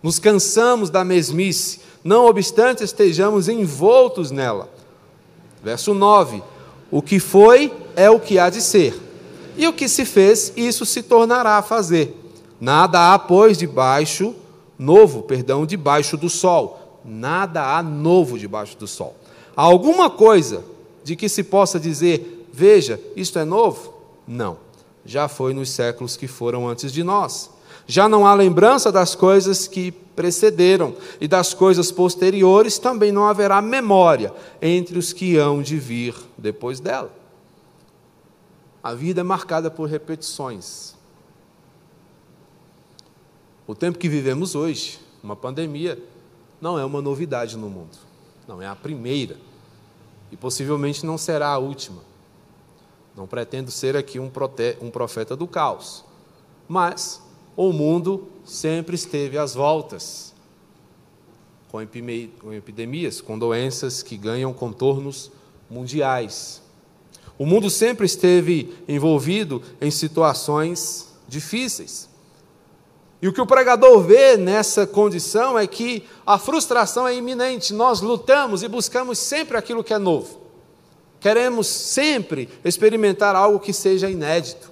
Nos 0.01 0.17
cansamos 0.17 0.89
da 0.89 1.03
mesmice, 1.03 1.81
não 2.03 2.25
obstante 2.25 2.83
estejamos 2.83 3.47
envoltos 3.47 4.31
nela. 4.31 4.69
Verso 5.63 5.93
9: 5.93 6.41
O 6.89 7.01
que 7.01 7.19
foi 7.19 7.71
é 7.95 8.09
o 8.09 8.19
que 8.19 8.39
há 8.39 8.49
de 8.49 8.61
ser, 8.61 8.99
e 9.55 9.67
o 9.67 9.73
que 9.73 9.87
se 9.87 10.05
fez, 10.05 10.51
isso 10.55 10.85
se 10.85 11.03
tornará 11.03 11.57
a 11.57 11.61
fazer. 11.61 12.20
Nada 12.61 13.11
há, 13.11 13.17
pois, 13.17 13.57
debaixo, 13.57 14.35
novo, 14.77 15.23
perdão, 15.23 15.65
debaixo 15.65 16.15
do 16.15 16.29
sol. 16.29 17.01
Nada 17.03 17.75
há 17.75 17.81
novo 17.81 18.37
debaixo 18.37 18.77
do 18.77 18.85
sol. 18.85 19.15
Há 19.57 19.63
alguma 19.63 20.11
coisa 20.11 20.63
de 21.03 21.15
que 21.15 21.27
se 21.27 21.43
possa 21.43 21.79
dizer, 21.79 22.47
veja, 22.53 23.01
isto 23.15 23.39
é 23.39 23.43
novo? 23.43 23.95
Não. 24.27 24.57
Já 25.03 25.27
foi 25.27 25.55
nos 25.55 25.71
séculos 25.71 26.15
que 26.15 26.27
foram 26.27 26.69
antes 26.69 26.93
de 26.93 27.03
nós. 27.03 27.49
Já 27.87 28.07
não 28.07 28.27
há 28.27 28.35
lembrança 28.35 28.91
das 28.91 29.15
coisas 29.15 29.67
que 29.67 29.91
precederam, 29.91 30.93
e 31.19 31.27
das 31.27 31.53
coisas 31.53 31.91
posteriores 31.91 32.77
também 32.77 33.11
não 33.11 33.25
haverá 33.25 33.59
memória 33.59 34.31
entre 34.61 34.99
os 34.99 35.11
que 35.11 35.35
hão 35.35 35.63
de 35.63 35.77
vir 35.77 36.13
depois 36.37 36.79
dela. 36.79 37.11
A 38.83 38.93
vida 38.93 39.21
é 39.21 39.23
marcada 39.23 39.71
por 39.71 39.89
repetições. 39.89 40.95
O 43.71 43.75
tempo 43.75 43.97
que 43.97 44.09
vivemos 44.09 44.53
hoje, 44.53 44.99
uma 45.23 45.33
pandemia, 45.33 45.97
não 46.59 46.77
é 46.77 46.83
uma 46.83 47.01
novidade 47.01 47.55
no 47.55 47.69
mundo. 47.69 47.97
Não 48.45 48.61
é 48.61 48.67
a 48.67 48.75
primeira. 48.75 49.37
E 50.29 50.35
possivelmente 50.35 51.05
não 51.05 51.17
será 51.17 51.47
a 51.47 51.57
última. 51.57 52.01
Não 53.15 53.25
pretendo 53.25 53.71
ser 53.71 53.95
aqui 53.95 54.19
um, 54.19 54.29
profeta 54.91 55.37
do 55.37 55.47
caos. 55.47 56.03
Mas 56.67 57.21
o 57.55 57.71
mundo 57.71 58.27
sempre 58.43 58.93
esteve 58.93 59.37
às 59.37 59.53
voltas 59.53 60.35
com 61.71 61.81
epidemias, 61.81 63.21
com 63.21 63.39
doenças 63.39 64.03
que 64.03 64.17
ganham 64.17 64.51
contornos 64.51 65.31
mundiais. 65.69 66.61
O 67.39 67.45
mundo 67.45 67.69
sempre 67.69 68.05
esteve 68.05 68.75
envolvido 68.85 69.61
em 69.79 69.89
situações 69.89 71.07
difíceis. 71.25 72.10
E 73.21 73.27
o 73.27 73.33
que 73.33 73.39
o 73.39 73.45
pregador 73.45 74.01
vê 74.01 74.35
nessa 74.35 74.87
condição 74.87 75.57
é 75.57 75.67
que 75.67 76.07
a 76.25 76.39
frustração 76.39 77.07
é 77.07 77.15
iminente. 77.15 77.71
Nós 77.73 78.01
lutamos 78.01 78.63
e 78.63 78.67
buscamos 78.67 79.19
sempre 79.19 79.55
aquilo 79.55 79.83
que 79.83 79.93
é 79.93 79.99
novo. 79.99 80.41
Queremos 81.19 81.67
sempre 81.67 82.49
experimentar 82.65 83.35
algo 83.35 83.59
que 83.59 83.71
seja 83.71 84.09
inédito. 84.09 84.71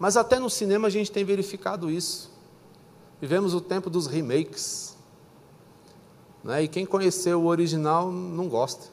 Mas 0.00 0.16
até 0.16 0.40
no 0.40 0.50
cinema 0.50 0.88
a 0.88 0.90
gente 0.90 1.12
tem 1.12 1.24
verificado 1.24 1.88
isso. 1.88 2.28
Vivemos 3.20 3.54
o 3.54 3.60
tempo 3.60 3.88
dos 3.88 4.08
remakes. 4.08 4.96
Né? 6.42 6.64
E 6.64 6.68
quem 6.68 6.84
conheceu 6.84 7.40
o 7.40 7.46
original 7.46 8.10
não 8.10 8.48
gosta. 8.48 8.88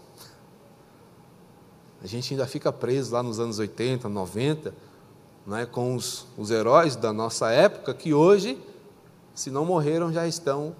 A 1.99 2.05
gente 2.05 2.31
ainda 2.31 2.45
fica 2.45 2.71
preso 2.71 3.11
lá 3.11 3.23
nos 3.23 3.39
anos 3.39 3.57
80, 3.57 4.07
90, 4.07 4.71
né? 5.49 5.65
com 5.65 5.95
os, 5.95 6.27
os 6.37 6.51
heróis 6.51 6.95
da 6.95 7.11
nossa 7.11 7.49
época, 7.49 7.91
que 7.93 8.13
hoje, 8.13 8.57
se 9.33 9.49
não 9.49 9.65
morreram, 9.65 10.13
já 10.13 10.27
estão 10.27 10.75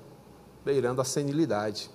beirando 0.64 1.02
a 1.02 1.04
senilidade. 1.04 1.90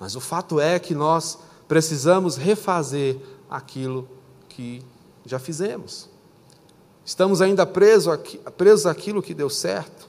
Mas 0.00 0.16
o 0.16 0.20
fato 0.20 0.58
é 0.58 0.78
que 0.78 0.94
nós 0.94 1.38
precisamos 1.68 2.36
refazer 2.36 3.20
aquilo 3.50 4.08
que 4.48 4.82
já 5.26 5.38
fizemos. 5.38 6.08
Estamos 7.04 7.42
ainda 7.42 7.66
presos, 7.66 8.16
presos 8.56 8.86
àquilo 8.86 9.22
que 9.22 9.34
deu 9.34 9.50
certo. 9.50 10.08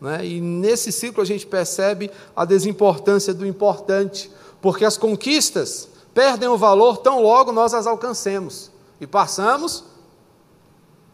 Né? 0.00 0.24
E 0.24 0.40
nesse 0.40 0.90
ciclo 0.92 1.22
a 1.22 1.26
gente 1.26 1.46
percebe 1.46 2.10
a 2.34 2.46
desimportância 2.46 3.34
do 3.34 3.46
importante, 3.46 4.30
porque 4.62 4.84
as 4.84 4.96
conquistas 4.96 5.90
perdem 6.14 6.48
o 6.48 6.56
valor 6.56 6.98
tão 6.98 7.20
logo 7.20 7.52
nós 7.52 7.74
as 7.74 7.86
alcancemos 7.86 8.70
e 8.98 9.06
passamos 9.06 9.84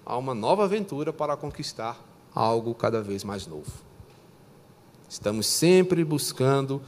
a 0.05 0.17
uma 0.17 0.35
nova 0.35 0.65
aventura 0.65 1.12
para 1.12 1.37
conquistar 1.37 1.99
algo 2.35 2.75
cada 2.75 3.03
vez 3.03 3.25
mais 3.25 3.47
novo. 3.47 3.71
Estamos 5.09 5.47
sempre 5.47 6.05
buscando 6.05 6.81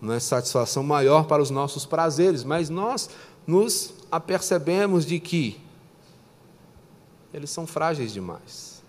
uma 0.00 0.18
satisfação 0.20 0.82
maior 0.82 1.26
para 1.26 1.42
os 1.42 1.50
nossos 1.50 1.86
prazeres, 1.86 2.44
mas 2.44 2.68
nós 2.68 3.10
nos 3.46 3.94
apercebemos 4.10 5.06
de 5.06 5.18
que 5.18 5.60
eles 7.32 7.50
são 7.50 7.66
frágeis 7.66 8.12
demais. 8.12 8.82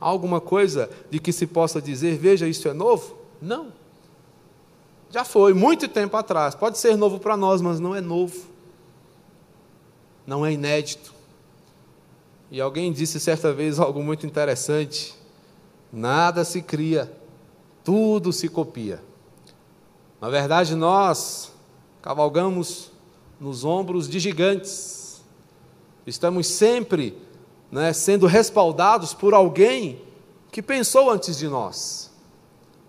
Há 0.00 0.06
alguma 0.06 0.40
coisa 0.40 0.90
de 1.10 1.18
que 1.18 1.32
se 1.32 1.46
possa 1.46 1.80
dizer, 1.80 2.18
veja, 2.18 2.46
isso 2.46 2.68
é 2.68 2.72
novo? 2.72 3.16
Não. 3.40 3.72
Já 5.10 5.24
foi, 5.24 5.54
muito 5.54 5.88
tempo 5.88 6.16
atrás. 6.16 6.54
Pode 6.54 6.76
ser 6.78 6.96
novo 6.96 7.20
para 7.20 7.36
nós, 7.36 7.60
mas 7.60 7.78
não 7.78 7.94
é 7.94 8.00
novo. 8.00 8.46
Não 10.26 10.44
é 10.44 10.52
inédito. 10.52 11.13
E 12.50 12.60
alguém 12.60 12.92
disse 12.92 13.18
certa 13.18 13.52
vez 13.52 13.78
algo 13.78 14.02
muito 14.02 14.26
interessante: 14.26 15.14
nada 15.92 16.44
se 16.44 16.62
cria, 16.62 17.12
tudo 17.82 18.32
se 18.32 18.48
copia. 18.48 19.02
Na 20.20 20.28
verdade, 20.28 20.74
nós 20.74 21.52
cavalgamos 22.00 22.90
nos 23.40 23.64
ombros 23.64 24.08
de 24.08 24.18
gigantes. 24.18 25.22
Estamos 26.06 26.46
sempre 26.46 27.16
né, 27.70 27.92
sendo 27.92 28.26
respaldados 28.26 29.12
por 29.12 29.34
alguém 29.34 30.00
que 30.50 30.62
pensou 30.62 31.10
antes 31.10 31.36
de 31.36 31.48
nós. 31.48 32.10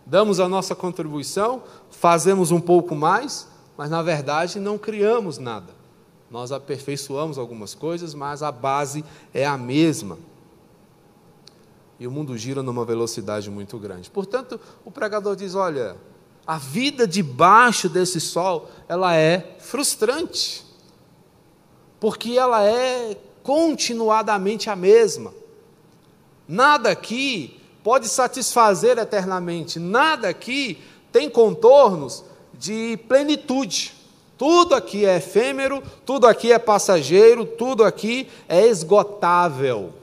Damos 0.06 0.39
a 0.39 0.48
nossa 0.48 0.76
contribuição, 0.76 1.63
fazemos 1.89 2.52
um 2.52 2.62
pouco 2.62 2.96
mais, 2.96 3.48
mas 3.76 3.89
na 3.89 4.04
verdade 4.04 4.60
não 4.60 4.78
criamos 4.78 5.38
nada. 5.39 5.74
Nós 6.30 6.52
aperfeiçoamos 6.52 7.38
algumas 7.38 7.74
coisas, 7.74 8.14
mas 8.14 8.42
a 8.42 8.52
base 8.52 9.04
é 9.34 9.46
a 9.46 9.58
mesma. 9.58 10.18
E 12.00 12.06
o 12.06 12.12
mundo 12.12 12.38
gira 12.38 12.62
numa 12.62 12.84
velocidade 12.84 13.50
muito 13.50 13.78
grande. 13.78 14.10
Portanto, 14.10 14.60
o 14.84 14.92
pregador 14.92 15.36
diz: 15.36 15.56
olha, 15.56 15.96
a 16.46 16.58
vida 16.58 17.08
debaixo 17.08 17.88
desse 17.90 18.20
sol, 18.20 18.70
ela 18.88 19.16
é 19.16 19.56
frustrante. 19.60 20.64
Porque 22.00 22.38
ela 22.38 22.64
é 22.64 23.18
continuadamente 23.42 24.70
a 24.70 24.76
mesma. 24.76 25.34
Nada 26.48 26.90
aqui 26.90 27.60
pode 27.84 28.08
satisfazer 28.08 28.98
eternamente, 28.98 29.80
nada 29.80 30.28
aqui 30.28 30.80
tem 31.12 31.30
contornos 31.30 32.24
de 32.54 32.98
plenitude. 33.08 33.95
Tudo 34.38 34.76
aqui 34.76 35.06
é 35.06 35.17
efêmero, 35.17 35.82
tudo 36.06 36.28
aqui 36.28 36.52
é 36.52 36.60
passageiro, 36.60 37.45
tudo 37.45 37.84
aqui 37.84 38.28
é 38.50 38.67
esgotável. 38.67 39.93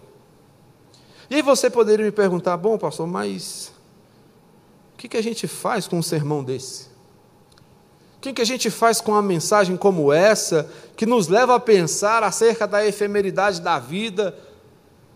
E 1.29 1.37
aí 1.37 1.43
você 1.43 1.69
poderia 1.69 2.05
me 2.05 2.13
perguntar, 2.13 2.57
bom, 2.57 2.79
pastor, 2.79 3.07
mas 3.07 3.73
o 4.95 4.99
que, 4.99 5.09
que 5.09 5.17
a 5.17 5.23
gente 5.23 5.47
faz 5.47 5.87
com 5.87 5.99
um 5.99 6.03
sermão 6.03 6.43
desse? 6.43 6.93
O 8.19 8.33
que 8.33 8.41
a 8.41 8.47
gente 8.47 8.71
faz 8.71 9.01
com 9.01 9.13
uma 9.13 9.23
mensagem 9.23 9.77
como 9.77 10.13
essa, 10.13 10.71
que 10.97 11.05
nos 11.05 11.27
leva 11.27 11.57
a 11.57 11.61
pensar 11.61 12.23
acerca 12.23 12.69
da 12.69 12.87
efemeridade 12.87 13.61
da 13.61 13.79
vida, 13.81 14.39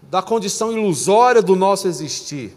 da 0.03 0.21
condição 0.21 0.73
ilusória 0.73 1.41
do 1.41 1.55
nosso 1.55 1.87
existir? 1.87 2.57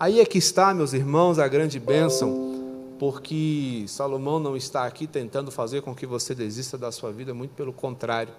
Aí 0.00 0.20
é 0.20 0.24
que 0.24 0.38
está, 0.38 0.72
meus 0.72 0.92
irmãos, 0.92 1.38
a 1.38 1.46
grande 1.46 1.78
bênção, 1.78 2.43
porque 3.06 3.84
Salomão 3.86 4.40
não 4.40 4.56
está 4.56 4.86
aqui 4.86 5.06
tentando 5.06 5.50
fazer 5.50 5.82
com 5.82 5.94
que 5.94 6.06
você 6.06 6.34
desista 6.34 6.78
da 6.78 6.90
sua 6.90 7.12
vida, 7.12 7.34
muito 7.34 7.50
pelo 7.50 7.70
contrário. 7.70 8.32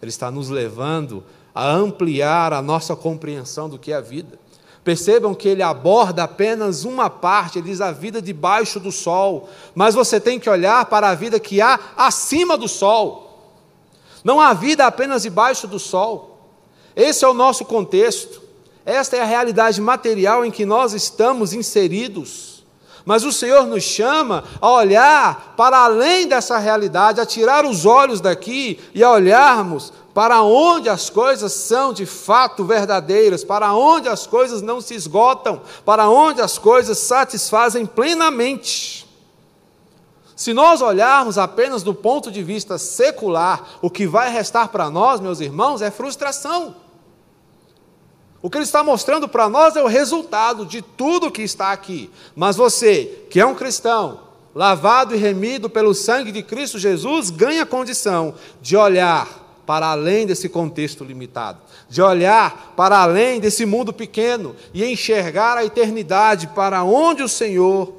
Ele 0.00 0.08
está 0.08 0.30
nos 0.30 0.48
levando 0.48 1.24
a 1.52 1.68
ampliar 1.68 2.52
a 2.52 2.62
nossa 2.62 2.94
compreensão 2.94 3.68
do 3.68 3.76
que 3.76 3.90
é 3.90 3.96
a 3.96 4.00
vida. 4.00 4.38
Percebam 4.84 5.34
que 5.34 5.48
ele 5.48 5.64
aborda 5.64 6.22
apenas 6.22 6.84
uma 6.84 7.10
parte, 7.10 7.58
ele 7.58 7.70
diz 7.70 7.80
a 7.80 7.90
vida 7.90 8.22
debaixo 8.22 8.78
do 8.78 8.92
sol, 8.92 9.48
mas 9.74 9.96
você 9.96 10.20
tem 10.20 10.38
que 10.38 10.48
olhar 10.48 10.84
para 10.84 11.08
a 11.08 11.14
vida 11.16 11.40
que 11.40 11.60
há 11.60 11.80
acima 11.96 12.56
do 12.56 12.68
sol. 12.68 13.50
Não 14.22 14.40
há 14.40 14.54
vida 14.54 14.86
apenas 14.86 15.24
debaixo 15.24 15.66
do 15.66 15.80
sol. 15.80 16.38
Esse 16.94 17.24
é 17.24 17.28
o 17.28 17.34
nosso 17.34 17.64
contexto. 17.64 18.40
Esta 18.86 19.16
é 19.16 19.22
a 19.22 19.26
realidade 19.26 19.80
material 19.80 20.44
em 20.44 20.52
que 20.52 20.64
nós 20.64 20.92
estamos 20.92 21.52
inseridos. 21.52 22.47
Mas 23.04 23.24
o 23.24 23.32
Senhor 23.32 23.66
nos 23.66 23.82
chama 23.82 24.44
a 24.60 24.70
olhar 24.70 25.54
para 25.56 25.78
além 25.78 26.26
dessa 26.26 26.58
realidade, 26.58 27.20
a 27.20 27.26
tirar 27.26 27.64
os 27.64 27.86
olhos 27.86 28.20
daqui 28.20 28.78
e 28.94 29.02
a 29.02 29.10
olharmos 29.10 29.92
para 30.14 30.42
onde 30.42 30.88
as 30.88 31.08
coisas 31.08 31.52
são 31.52 31.92
de 31.92 32.04
fato 32.04 32.64
verdadeiras, 32.64 33.44
para 33.44 33.72
onde 33.72 34.08
as 34.08 34.26
coisas 34.26 34.60
não 34.60 34.80
se 34.80 34.94
esgotam, 34.94 35.62
para 35.84 36.08
onde 36.08 36.40
as 36.40 36.58
coisas 36.58 36.98
satisfazem 36.98 37.86
plenamente. 37.86 39.06
Se 40.34 40.52
nós 40.52 40.80
olharmos 40.80 41.38
apenas 41.38 41.82
do 41.82 41.94
ponto 41.94 42.30
de 42.30 42.42
vista 42.42 42.78
secular, 42.78 43.78
o 43.82 43.90
que 43.90 44.06
vai 44.06 44.30
restar 44.30 44.68
para 44.68 44.88
nós, 44.88 45.20
meus 45.20 45.40
irmãos, 45.40 45.82
é 45.82 45.90
frustração. 45.90 46.74
O 48.48 48.50
que 48.50 48.56
ele 48.56 48.64
está 48.64 48.82
mostrando 48.82 49.28
para 49.28 49.46
nós 49.46 49.76
é 49.76 49.82
o 49.82 49.86
resultado 49.86 50.64
de 50.64 50.80
tudo 50.80 51.30
que 51.30 51.42
está 51.42 51.70
aqui. 51.70 52.10
Mas 52.34 52.56
você, 52.56 53.26
que 53.28 53.38
é 53.38 53.44
um 53.44 53.54
cristão, 53.54 54.20
lavado 54.54 55.14
e 55.14 55.18
remido 55.18 55.68
pelo 55.68 55.92
sangue 55.92 56.32
de 56.32 56.42
Cristo 56.42 56.78
Jesus, 56.78 57.28
ganha 57.28 57.66
condição 57.66 58.34
de 58.62 58.74
olhar 58.74 59.60
para 59.66 59.88
além 59.88 60.26
desse 60.26 60.48
contexto 60.48 61.04
limitado, 61.04 61.58
de 61.90 62.00
olhar 62.00 62.72
para 62.74 63.00
além 63.02 63.38
desse 63.38 63.66
mundo 63.66 63.92
pequeno 63.92 64.56
e 64.72 64.82
enxergar 64.82 65.58
a 65.58 65.64
eternidade 65.66 66.46
para 66.46 66.82
onde 66.82 67.22
o 67.22 67.28
Senhor 67.28 67.92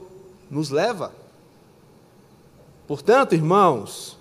nos 0.49 0.71
leva. 0.71 1.13
Portanto, 2.87 3.35
irmãos, 3.35 4.17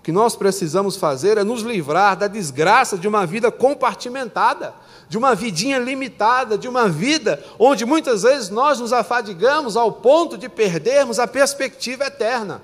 o 0.00 0.02
que 0.02 0.10
nós 0.10 0.34
precisamos 0.34 0.96
fazer 0.96 1.38
é 1.38 1.44
nos 1.44 1.62
livrar 1.62 2.16
da 2.16 2.26
desgraça 2.26 2.98
de 2.98 3.06
uma 3.06 3.24
vida 3.24 3.52
compartimentada 3.52 4.74
de 5.10 5.18
uma 5.18 5.34
vidinha 5.34 5.76
limitada, 5.76 6.56
de 6.56 6.68
uma 6.68 6.88
vida 6.88 7.44
onde 7.58 7.84
muitas 7.84 8.22
vezes 8.22 8.48
nós 8.48 8.78
nos 8.78 8.92
afadigamos 8.92 9.76
ao 9.76 9.90
ponto 9.90 10.38
de 10.38 10.48
perdermos 10.48 11.18
a 11.18 11.26
perspectiva 11.26 12.04
eterna. 12.04 12.62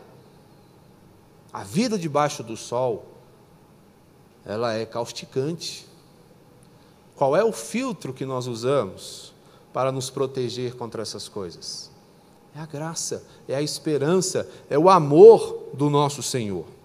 A 1.53 1.65
vida 1.65 1.99
debaixo 1.99 2.45
do 2.45 2.57
sol, 2.57 3.05
ela 4.45 4.75
é 4.75 4.87
causticante. 4.87 5.89
Qual 7.17 7.37
é 7.37 7.43
o 7.43 7.51
filtro 7.51 8.15
que 8.15 8.25
nós 8.25 8.47
usamos 8.47 9.35
para 9.73 9.91
nos 9.91 10.09
proteger 10.09 10.77
contra 10.77 11.03
essas 11.03 11.29
coisas? 11.29 11.91
É 12.55 12.61
a 12.61 12.67
graça, 12.67 13.25
é 13.49 13.57
a 13.57 13.63
esperança, 13.63 14.49
é 14.71 14.79
o 14.79 14.89
amor 14.89 15.71
do 15.75 15.91
nosso 15.91 16.23
Senhor. 16.23 16.76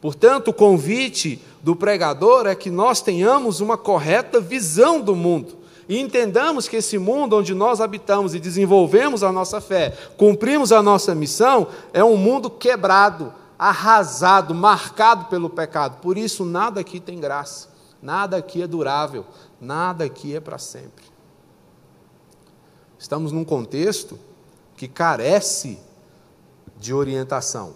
Portanto, 0.00 0.48
o 0.48 0.54
convite 0.54 1.42
do 1.62 1.74
pregador 1.74 2.46
é 2.46 2.54
que 2.54 2.70
nós 2.70 3.00
tenhamos 3.00 3.60
uma 3.60 3.76
correta 3.76 4.40
visão 4.40 5.00
do 5.00 5.16
mundo 5.16 5.58
e 5.88 5.98
entendamos 5.98 6.68
que 6.68 6.76
esse 6.76 6.98
mundo 6.98 7.36
onde 7.36 7.54
nós 7.54 7.80
habitamos 7.80 8.34
e 8.34 8.38
desenvolvemos 8.38 9.22
a 9.22 9.32
nossa 9.32 9.60
fé, 9.60 9.96
cumprimos 10.18 10.70
a 10.70 10.82
nossa 10.82 11.14
missão, 11.14 11.66
é 11.94 12.04
um 12.04 12.16
mundo 12.16 12.50
quebrado, 12.50 13.32
arrasado, 13.58 14.54
marcado 14.54 15.24
pelo 15.24 15.48
pecado. 15.48 16.00
Por 16.02 16.18
isso, 16.18 16.44
nada 16.44 16.80
aqui 16.80 17.00
tem 17.00 17.18
graça, 17.18 17.68
nada 18.02 18.36
aqui 18.36 18.60
é 18.62 18.66
durável, 18.66 19.24
nada 19.58 20.04
aqui 20.04 20.36
é 20.36 20.40
para 20.40 20.58
sempre. 20.58 21.06
Estamos 22.98 23.32
num 23.32 23.44
contexto 23.44 24.18
que 24.76 24.86
carece 24.86 25.78
de 26.76 26.92
orientação. 26.92 27.72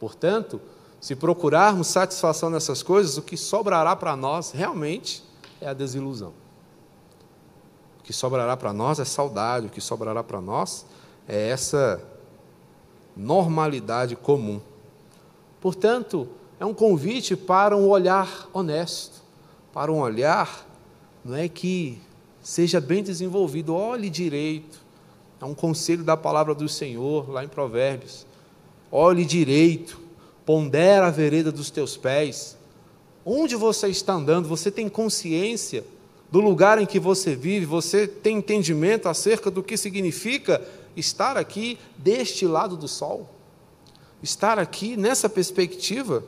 Portanto, 0.00 0.60
se 1.00 1.14
procurarmos 1.14 1.88
satisfação 1.88 2.50
nessas 2.50 2.82
coisas, 2.82 3.16
o 3.16 3.22
que 3.22 3.36
sobrará 3.36 3.94
para 3.94 4.16
nós 4.16 4.50
realmente 4.50 5.22
é 5.60 5.68
a 5.68 5.72
desilusão. 5.72 6.32
O 8.00 8.02
que 8.02 8.12
sobrará 8.12 8.56
para 8.56 8.72
nós 8.72 8.98
é 8.98 9.04
saudade, 9.04 9.66
o 9.66 9.70
que 9.70 9.80
sobrará 9.80 10.22
para 10.22 10.40
nós 10.40 10.86
é 11.28 11.48
essa 11.48 12.02
normalidade 13.16 14.14
comum. 14.16 14.60
Portanto, 15.60 16.28
é 16.58 16.64
um 16.64 16.74
convite 16.74 17.36
para 17.36 17.76
um 17.76 17.88
olhar 17.88 18.48
honesto, 18.52 19.22
para 19.72 19.92
um 19.92 20.00
olhar 20.00 20.66
não 21.26 21.34
é 21.34 21.48
que 21.48 22.00
seja 22.40 22.80
bem 22.80 23.02
desenvolvido, 23.02 23.74
olhe 23.74 24.08
direito. 24.08 24.78
É 25.40 25.44
um 25.44 25.54
conselho 25.54 26.04
da 26.04 26.16
palavra 26.16 26.54
do 26.54 26.68
Senhor 26.68 27.28
lá 27.28 27.42
em 27.42 27.48
Provérbios. 27.48 28.24
Olhe 28.92 29.24
direito, 29.24 30.00
pondera 30.46 31.08
a 31.08 31.10
vereda 31.10 31.50
dos 31.50 31.70
teus 31.70 31.96
pés. 31.96 32.56
Onde 33.24 33.56
você 33.56 33.88
está 33.88 34.12
andando? 34.12 34.48
Você 34.48 34.70
tem 34.70 34.88
consciência 34.88 35.84
do 36.30 36.40
lugar 36.40 36.78
em 36.78 36.86
que 36.86 37.00
você 37.00 37.34
vive? 37.34 37.66
Você 37.66 38.06
tem 38.06 38.38
entendimento 38.38 39.08
acerca 39.08 39.50
do 39.50 39.62
que 39.62 39.76
significa 39.76 40.66
estar 40.96 41.36
aqui 41.36 41.76
deste 41.98 42.46
lado 42.46 42.76
do 42.76 42.86
sol? 42.86 43.28
Estar 44.22 44.58
aqui 44.58 44.96
nessa 44.96 45.28
perspectiva? 45.28 46.22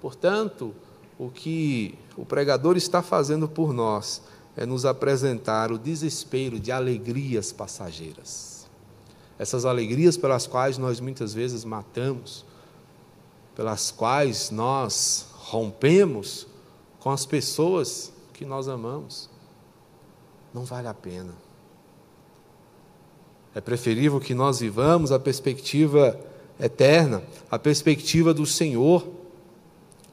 Portanto, 0.00 0.74
o 1.16 1.30
que 1.30 1.94
o 2.16 2.24
pregador 2.26 2.76
está 2.76 3.00
fazendo 3.00 3.48
por 3.48 3.72
nós 3.72 4.20
é 4.56 4.66
nos 4.66 4.84
apresentar 4.84 5.70
o 5.70 5.78
desespero 5.78 6.58
de 6.58 6.72
alegrias 6.72 7.52
passageiras. 7.52 8.66
Essas 9.38 9.64
alegrias 9.64 10.16
pelas 10.16 10.46
quais 10.46 10.78
nós 10.78 10.98
muitas 10.98 11.34
vezes 11.34 11.64
matamos, 11.64 12.44
pelas 13.56 13.90
quais 13.90 14.50
nós 14.50 15.28
rompemos 15.32 16.46
com 17.00 17.10
as 17.10 17.24
pessoas 17.24 18.12
que 18.34 18.44
nós 18.44 18.68
amamos, 18.68 19.30
não 20.52 20.64
vale 20.64 20.86
a 20.86 20.94
pena. 20.94 21.34
É 23.54 23.60
preferível 23.60 24.20
que 24.20 24.34
nós 24.34 24.60
vivamos 24.60 25.10
a 25.10 25.18
perspectiva 25.18 26.20
eterna, 26.60 27.22
a 27.50 27.58
perspectiva 27.58 28.34
do 28.34 28.44
Senhor, 28.44 29.08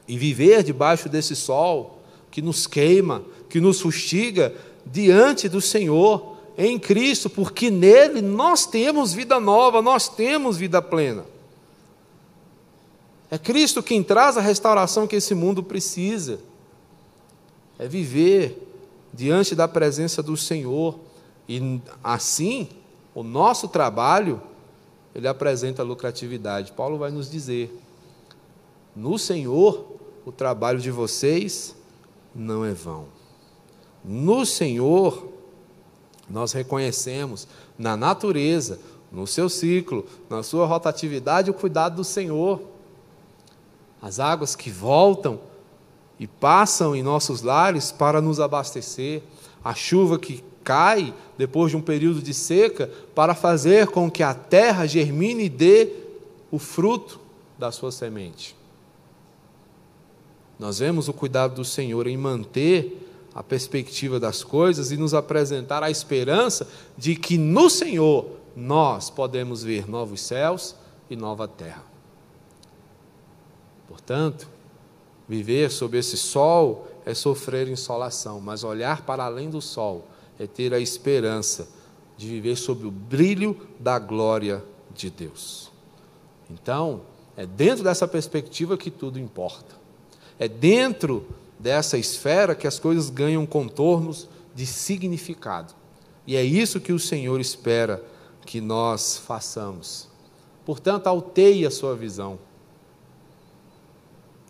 e 0.08 0.16
viver 0.16 0.62
debaixo 0.62 1.08
desse 1.08 1.36
sol 1.36 1.98
que 2.30 2.40
nos 2.40 2.66
queima, 2.66 3.22
que 3.50 3.60
nos 3.60 3.80
fustiga, 3.80 4.54
diante 4.86 5.48
do 5.48 5.60
Senhor, 5.60 6.36
em 6.56 6.78
Cristo, 6.78 7.28
porque 7.28 7.70
nele 7.70 8.22
nós 8.22 8.64
temos 8.64 9.12
vida 9.12 9.38
nova, 9.38 9.82
nós 9.82 10.08
temos 10.08 10.56
vida 10.56 10.80
plena. 10.80 11.33
É 13.34 13.38
Cristo 13.38 13.82
quem 13.82 14.00
traz 14.00 14.36
a 14.36 14.40
restauração 14.40 15.08
que 15.08 15.16
esse 15.16 15.34
mundo 15.34 15.60
precisa. 15.60 16.38
É 17.76 17.88
viver 17.88 18.64
diante 19.12 19.56
da 19.56 19.66
presença 19.66 20.22
do 20.22 20.36
Senhor. 20.36 21.00
E 21.48 21.80
assim, 22.00 22.68
o 23.12 23.24
nosso 23.24 23.66
trabalho, 23.66 24.40
ele 25.12 25.26
apresenta 25.26 25.82
lucratividade. 25.82 26.70
Paulo 26.70 26.96
vai 26.96 27.10
nos 27.10 27.28
dizer: 27.28 27.76
no 28.94 29.18
Senhor, 29.18 29.84
o 30.24 30.30
trabalho 30.30 30.78
de 30.78 30.92
vocês 30.92 31.74
não 32.32 32.64
é 32.64 32.72
vão. 32.72 33.06
No 34.04 34.46
Senhor, 34.46 35.28
nós 36.30 36.52
reconhecemos 36.52 37.48
na 37.76 37.96
natureza, 37.96 38.78
no 39.10 39.26
seu 39.26 39.48
ciclo, 39.48 40.06
na 40.30 40.44
sua 40.44 40.66
rotatividade, 40.66 41.50
o 41.50 41.54
cuidado 41.54 41.96
do 41.96 42.04
Senhor 42.04 42.73
as 44.04 44.20
águas 44.20 44.54
que 44.54 44.68
voltam 44.68 45.40
e 46.20 46.26
passam 46.26 46.94
em 46.94 47.02
nossos 47.02 47.40
lares 47.40 47.90
para 47.90 48.20
nos 48.20 48.38
abastecer, 48.38 49.22
a 49.64 49.74
chuva 49.74 50.18
que 50.18 50.44
cai 50.62 51.14
depois 51.38 51.70
de 51.70 51.78
um 51.78 51.80
período 51.80 52.20
de 52.20 52.34
seca 52.34 52.90
para 53.14 53.34
fazer 53.34 53.86
com 53.86 54.10
que 54.10 54.22
a 54.22 54.34
terra 54.34 54.86
germine 54.86 55.44
e 55.44 55.48
dê 55.48 55.88
o 56.50 56.58
fruto 56.58 57.18
da 57.58 57.72
sua 57.72 57.90
semente. 57.90 58.54
Nós 60.58 60.80
vemos 60.80 61.08
o 61.08 61.14
cuidado 61.14 61.54
do 61.54 61.64
Senhor 61.64 62.06
em 62.06 62.18
manter 62.18 63.08
a 63.34 63.42
perspectiva 63.42 64.20
das 64.20 64.44
coisas 64.44 64.92
e 64.92 64.98
nos 64.98 65.14
apresentar 65.14 65.82
a 65.82 65.90
esperança 65.90 66.68
de 66.94 67.16
que 67.16 67.38
no 67.38 67.70
Senhor 67.70 68.26
nós 68.54 69.08
podemos 69.08 69.62
ver 69.62 69.88
novos 69.88 70.20
céus 70.20 70.76
e 71.08 71.16
nova 71.16 71.48
terra. 71.48 71.93
Portanto, 73.88 74.48
viver 75.28 75.70
sob 75.70 75.96
esse 75.98 76.16
sol 76.16 76.88
é 77.04 77.14
sofrer 77.14 77.68
insolação, 77.68 78.40
mas 78.40 78.64
olhar 78.64 79.02
para 79.02 79.24
além 79.24 79.50
do 79.50 79.60
sol 79.60 80.08
é 80.38 80.46
ter 80.46 80.72
a 80.72 80.80
esperança 80.80 81.68
de 82.16 82.28
viver 82.28 82.56
sob 82.56 82.86
o 82.86 82.90
brilho 82.90 83.56
da 83.78 83.98
glória 83.98 84.64
de 84.94 85.10
Deus. 85.10 85.70
Então, 86.50 87.02
é 87.36 87.46
dentro 87.46 87.82
dessa 87.84 88.06
perspectiva 88.06 88.76
que 88.76 88.90
tudo 88.90 89.18
importa. 89.18 89.74
É 90.38 90.48
dentro 90.48 91.26
dessa 91.58 91.96
esfera 91.98 92.54
que 92.54 92.66
as 92.66 92.78
coisas 92.78 93.10
ganham 93.10 93.44
contornos 93.46 94.28
de 94.54 94.66
significado. 94.66 95.74
E 96.26 96.36
é 96.36 96.42
isso 96.42 96.80
que 96.80 96.92
o 96.92 96.98
Senhor 96.98 97.40
espera 97.40 98.02
que 98.46 98.60
nós 98.60 99.18
façamos. 99.18 100.08
Portanto, 100.64 101.06
alteie 101.06 101.66
a 101.66 101.70
sua 101.70 101.94
visão. 101.94 102.38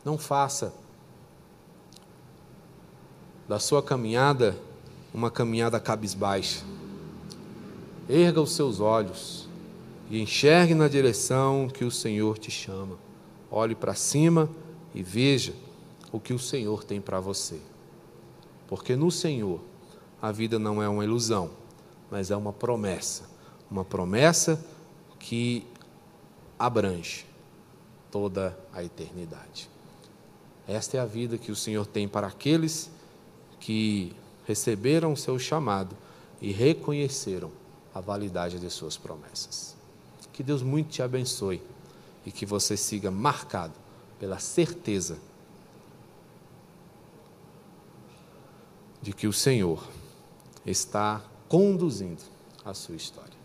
Não 0.05 0.19
faça 0.19 0.75
da 3.49 3.59
sua 3.59 3.83
caminhada 3.83 4.57
uma 5.15 5.31
caminhada 5.31 5.79
cabisbaixa. 5.79 6.65
erga 8.09 8.41
os 8.41 8.53
seus 8.53 8.81
olhos 8.81 9.49
e 10.11 10.21
enxergue 10.21 10.75
na 10.75 10.89
direção 10.89 11.69
que 11.73 11.85
o 11.85 11.91
Senhor 11.91 12.37
te 12.37 12.51
chama. 12.51 12.99
Olhe 13.51 13.75
para 13.75 13.95
cima 13.95 14.51
e 14.93 15.03
veja 15.03 15.55
o 16.11 16.19
que 16.19 16.35
o 16.35 16.39
Senhor 16.39 16.85
tem 16.85 17.01
para 17.01 17.21
você. 17.21 17.61
Porque 18.67 18.97
no 18.97 19.11
Senhor 19.11 19.61
a 20.21 20.33
vida 20.33 20.59
não 20.59 20.83
é 20.83 20.89
uma 20.89 21.05
ilusão, 21.05 21.51
mas 22.11 22.31
é 22.31 22.37
uma 22.37 22.53
promessa. 22.53 23.31
Uma 23.71 23.85
promessa 23.85 24.63
que 25.19 25.67
abrange 26.59 27.25
toda 28.11 28.59
a 28.73 28.83
eternidade. 28.83 29.74
Esta 30.67 30.97
é 30.97 31.01
a 31.01 31.07
vida 31.07 31.37
que 31.37 31.53
o 31.53 31.57
Senhor 31.57 31.87
tem 31.87 32.09
para 32.09 32.27
aqueles 32.27 32.91
que 33.61 34.15
receberam 34.47 35.13
o 35.13 35.17
seu 35.17 35.39
chamado 35.39 35.97
e 36.41 36.53
reconheceram 36.53 37.51
a 37.95 38.01
validade 38.01 38.59
de 38.59 38.71
suas 38.71 38.97
promessas. 38.97 39.77
Que 40.33 40.43
Deus 40.43 40.63
muito 40.63 40.91
te 40.91 41.03
abençoe 41.03 41.63
e 42.27 42.33
que 42.33 42.45
você 42.45 42.77
siga 42.77 43.11
marcado 43.11 43.75
pela 44.19 44.39
certeza 44.39 45.19
de 49.01 49.13
que 49.13 49.27
o 49.27 49.33
Senhor 49.33 49.87
está 50.65 51.23
conduzindo 51.49 52.23
a 52.65 52.73
sua 52.73 52.97
história. 52.97 53.35